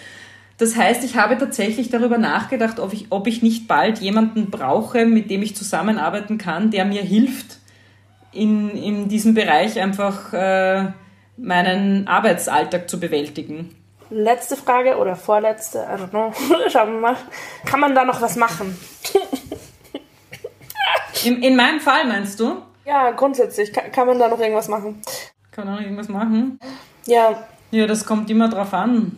[0.59, 5.05] Das heißt, ich habe tatsächlich darüber nachgedacht, ob ich, ob ich nicht bald jemanden brauche,
[5.05, 7.59] mit dem ich zusammenarbeiten kann, der mir hilft,
[8.33, 10.93] in, in diesem Bereich einfach äh,
[11.37, 13.75] meinen Arbeitsalltag zu bewältigen.
[14.09, 16.33] Letzte Frage oder vorletzte, I don't know.
[16.71, 17.17] Schauen wir mal.
[17.67, 18.79] Kann man da noch was machen?
[21.25, 22.57] In, in meinem Fall meinst du?
[22.85, 23.73] Ja, grundsätzlich.
[23.73, 25.01] Kann, kann man da noch irgendwas machen?
[25.51, 26.59] Kann man noch irgendwas machen?
[27.07, 29.17] Ja, Ja, das kommt immer drauf an.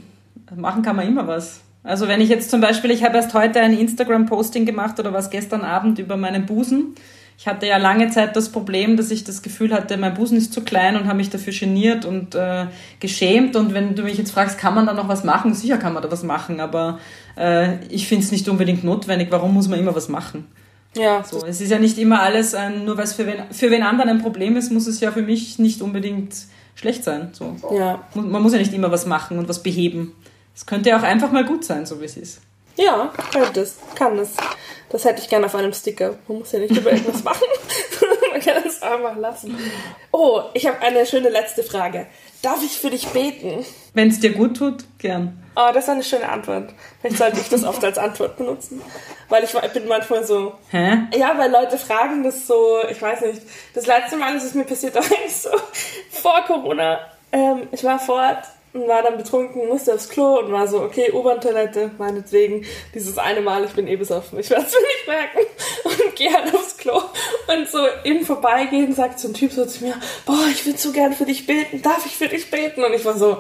[0.55, 1.61] Machen kann man immer was.
[1.83, 5.31] Also wenn ich jetzt zum Beispiel, ich habe erst heute ein Instagram-Posting gemacht oder was
[5.31, 6.95] gestern Abend über meinen Busen.
[7.39, 10.53] Ich hatte ja lange Zeit das Problem, dass ich das Gefühl hatte, mein Busen ist
[10.53, 12.67] zu klein und habe mich dafür geniert und äh,
[12.99, 13.55] geschämt.
[13.55, 15.55] Und wenn du mich jetzt fragst, kann man da noch was machen?
[15.55, 16.99] Sicher kann man da was machen, aber
[17.37, 19.29] äh, ich finde es nicht unbedingt notwendig.
[19.31, 20.49] Warum muss man immer was machen?
[20.97, 21.23] Ja.
[21.25, 23.83] So, es ist ja nicht immer alles, ein, nur weil es für wen, für wen
[23.83, 26.35] anderen ein Problem ist, muss es ja für mich nicht unbedingt
[26.75, 27.31] schlecht sein.
[27.33, 27.57] So.
[27.73, 28.05] Ja.
[28.15, 30.13] Man muss ja nicht immer was machen und was beheben.
[30.55, 32.41] Es könnte ja auch einfach mal gut sein, so wie es ist.
[32.79, 34.31] Ja, könnte es, kann es.
[34.89, 36.15] Das hätte ich gerne auf einem Sticker.
[36.29, 37.47] Man muss ja nicht über irgendwas machen.
[38.31, 39.59] Man kann es einfach lassen.
[40.13, 42.07] Oh, ich habe eine schöne letzte Frage.
[42.41, 43.67] Darf ich für dich beten?
[43.95, 45.43] Wenn es dir gut tut, gern.
[45.57, 46.71] Oh, das ist eine schöne Antwort.
[47.01, 48.81] Vielleicht sollte ich das oft als Antwort benutzen.
[49.29, 50.55] Weil ich bin manchmal so.
[50.71, 50.99] Hä?
[51.17, 53.43] Ja, weil Leute fragen das so, ich weiß nicht.
[53.75, 55.51] Das letzte Mal ist es mir passiert, eigentlich so
[56.11, 57.01] vor Corona.
[57.33, 60.81] Ähm, ich war vor Ort und war dann betrunken, musste aufs Klo und war so,
[60.81, 62.65] okay, U-Bahn-Toilette, meinetwegen,
[62.95, 65.39] dieses eine Mal, ich bin eh besoffen, ich werde es mir nicht merken
[65.85, 67.01] und gehe halt aufs Klo
[67.49, 69.95] und so im Vorbeigehen sagt so ein Typ so zu mir,
[70.27, 72.85] boah, ich würde so gern für dich beten, darf ich für dich beten?
[72.85, 73.39] Und ich war so,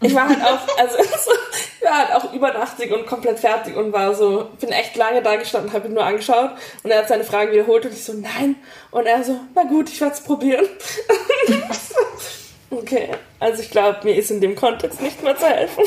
[0.00, 0.98] ich war halt auch, also
[1.80, 5.36] ich war halt auch übernachtig und komplett fertig und war so, bin echt lange da
[5.36, 6.50] gestanden, habe ihn nur angeschaut
[6.82, 8.56] und er hat seine Frage wiederholt und ich so, nein.
[8.90, 10.66] Und er so, na gut, ich werde es probieren.
[12.70, 13.08] Okay,
[13.40, 15.84] also ich glaube, mir ist in dem Kontext nicht mehr zu helfen.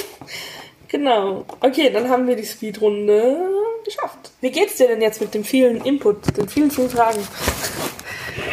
[0.88, 1.46] genau.
[1.60, 3.38] Okay, dann haben wir die Speedrunde
[3.86, 4.32] geschafft.
[4.42, 7.20] Wie geht's dir denn jetzt mit dem vielen Input, den vielen, vielen Fragen?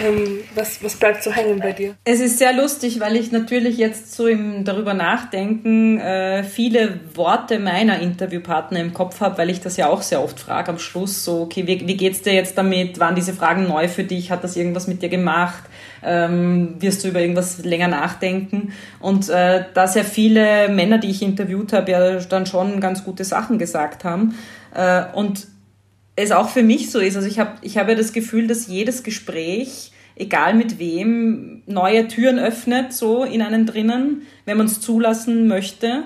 [0.03, 1.95] Ähm, was, was bleibt so hängen bei dir?
[2.05, 7.59] Es ist sehr lustig, weil ich natürlich jetzt so im darüber nachdenken äh, viele Worte
[7.59, 11.25] meiner Interviewpartner im Kopf habe, weil ich das ja auch sehr oft frage am Schluss.
[11.25, 13.01] So, okay, wie, wie geht's dir jetzt damit?
[13.01, 14.31] Waren diese Fragen neu für dich?
[14.31, 15.65] Hat das irgendwas mit dir gemacht?
[16.03, 18.73] Ähm, wirst du über irgendwas länger nachdenken?
[19.01, 23.25] Und äh, da sehr viele Männer, die ich interviewt habe, ja dann schon ganz gute
[23.25, 24.35] Sachen gesagt haben.
[24.75, 25.47] Äh, und
[26.19, 27.17] es auch für mich so ist.
[27.17, 32.09] Also ich habe ich hab ja das Gefühl, dass jedes Gespräch, egal mit wem, neue
[32.09, 36.05] Türen öffnet, so in einen drinnen, wenn man es zulassen möchte.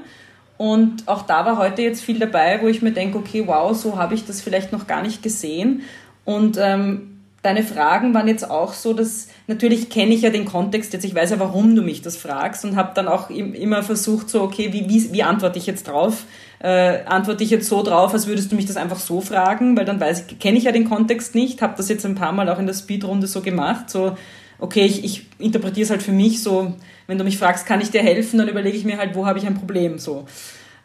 [0.58, 3.96] Und auch da war heute jetzt viel dabei, wo ich mir denke, okay, wow, so
[3.96, 5.82] habe ich das vielleicht noch gar nicht gesehen.
[6.24, 7.11] Und ähm,
[7.42, 11.14] deine Fragen waren jetzt auch so, dass natürlich kenne ich ja den Kontext jetzt, ich
[11.14, 14.72] weiß ja, warum du mich das fragst und habe dann auch immer versucht, so, okay,
[14.72, 16.24] wie, wie, wie antworte ich jetzt drauf?
[16.60, 19.84] Äh, antworte ich jetzt so drauf, als würdest du mich das einfach so fragen, weil
[19.84, 22.48] dann weiß ich, kenne ich ja den Kontext nicht, habe das jetzt ein paar Mal
[22.48, 24.16] auch in der Speedrunde so gemacht, so,
[24.60, 26.74] okay, ich, ich interpretiere es halt für mich so,
[27.08, 29.40] wenn du mich fragst, kann ich dir helfen, dann überlege ich mir halt, wo habe
[29.40, 30.26] ich ein Problem, so.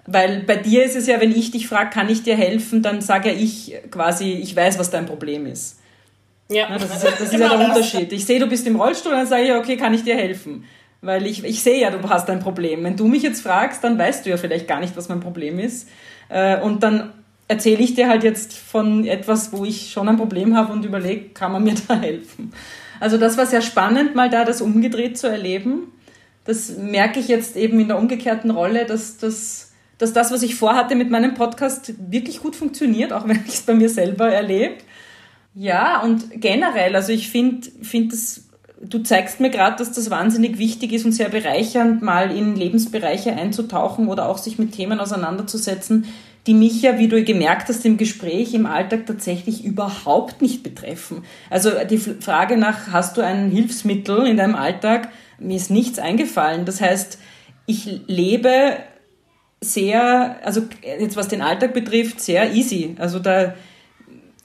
[0.08, 3.02] Weil bei dir ist es ja, wenn ich dich frage, kann ich dir helfen, dann
[3.02, 5.78] sage ja ich quasi, ich weiß, was dein Problem ist.
[6.50, 6.68] Ja.
[6.78, 7.78] das ist, ja, das ist genau ja der das.
[7.78, 8.14] Unterschied.
[8.14, 10.64] Ich sehe, du bist im Rollstuhl, dann sage ich, okay, kann ich dir helfen?
[11.02, 12.84] Weil ich, ich sehe ja, du hast ein Problem.
[12.84, 15.60] Wenn du mich jetzt fragst, dann weißt du ja vielleicht gar nicht, was mein Problem
[15.60, 15.90] ist.
[16.30, 17.14] Äh, und dann
[17.48, 21.30] erzähle ich dir halt jetzt von etwas, wo ich schon ein Problem habe und überlege,
[21.30, 22.54] kann man mir da helfen?
[23.00, 25.92] Also das war sehr spannend, mal da das umgedreht zu erleben.
[26.46, 30.56] Das merke ich jetzt eben in der umgekehrten Rolle, dass das, dass das, was ich
[30.56, 34.76] vorhatte mit meinem Podcast, wirklich gut funktioniert, auch wenn ich es bei mir selber erlebe.
[35.60, 38.48] Ja, und generell, also ich finde, find das,
[38.80, 43.34] du zeigst mir gerade, dass das wahnsinnig wichtig ist und sehr bereichernd, mal in Lebensbereiche
[43.34, 46.06] einzutauchen oder auch sich mit Themen auseinanderzusetzen,
[46.46, 51.24] die mich ja, wie du gemerkt hast, im Gespräch, im Alltag tatsächlich überhaupt nicht betreffen.
[51.50, 55.10] Also die Frage nach, hast du ein Hilfsmittel in deinem Alltag?
[55.40, 56.66] Mir ist nichts eingefallen.
[56.66, 57.18] Das heißt,
[57.66, 58.78] ich lebe
[59.60, 60.62] sehr, also
[61.00, 62.96] jetzt was den Alltag betrifft, sehr easy.
[63.00, 63.56] Also da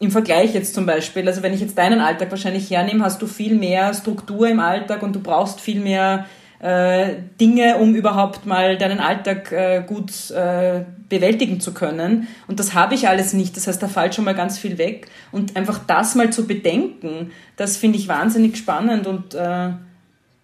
[0.02, 3.28] im Vergleich jetzt zum Beispiel, also wenn ich jetzt deinen Alltag wahrscheinlich hernehme, hast du
[3.28, 6.26] viel mehr Struktur im Alltag und du brauchst viel mehr
[6.58, 12.26] äh, Dinge, um überhaupt mal deinen Alltag äh, gut äh, bewältigen zu können.
[12.48, 13.56] Und das habe ich alles nicht.
[13.56, 15.06] Das heißt, da fällt schon mal ganz viel weg.
[15.30, 19.70] Und einfach das mal zu bedenken, das finde ich wahnsinnig spannend und äh,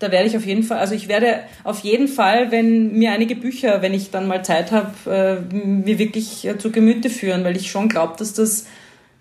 [0.00, 3.34] da werde ich auf jeden Fall, also ich werde auf jeden Fall, wenn mir einige
[3.34, 7.56] Bücher, wenn ich dann mal Zeit habe, äh, mir wirklich äh, zu Gemüte führen, weil
[7.56, 8.66] ich schon glaube, dass das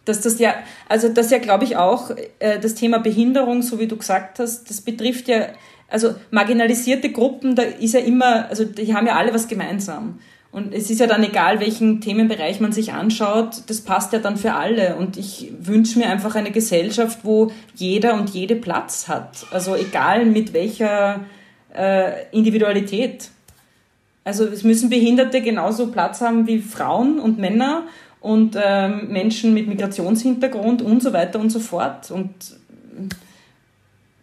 [0.08, 0.55] dass das ja,
[0.88, 4.70] also das ja, glaube ich, auch äh, das Thema Behinderung, so wie du gesagt hast,
[4.70, 5.47] das betrifft ja,
[5.89, 10.20] also marginalisierte Gruppen, da ist ja immer, also die haben ja alle was gemeinsam.
[10.51, 14.38] Und es ist ja dann egal, welchen Themenbereich man sich anschaut, das passt ja dann
[14.38, 14.95] für alle.
[14.95, 19.45] Und ich wünsche mir einfach eine Gesellschaft, wo jeder und jede Platz hat.
[19.51, 21.26] Also egal mit welcher
[21.76, 23.30] äh, Individualität.
[24.24, 27.84] Also es müssen Behinderte genauso Platz haben wie Frauen und Männer
[28.22, 32.11] und ähm, Menschen mit Migrationshintergrund und so weiter und so fort.
[32.11, 32.34] Und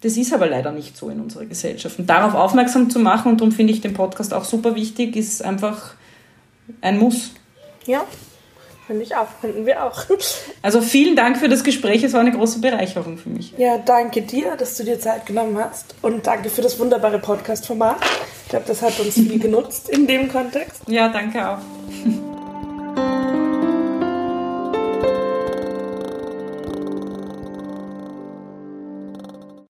[0.00, 1.98] das ist aber leider nicht so in unserer Gesellschaft.
[1.98, 5.42] Und darauf aufmerksam zu machen, und darum finde ich den Podcast auch super wichtig, ist
[5.42, 5.94] einfach
[6.80, 7.32] ein Muss.
[7.86, 8.04] Ja,
[8.86, 10.04] Finde ich auch, finden wir auch.
[10.62, 13.52] Also vielen Dank für das Gespräch, es war eine große Bereicherung für mich.
[13.58, 17.96] Ja, danke dir, dass du dir Zeit genommen hast und danke für das wunderbare Podcast-Format.
[18.44, 20.82] Ich glaube, das hat uns viel genutzt in dem Kontext.
[20.88, 21.58] Ja, danke auch.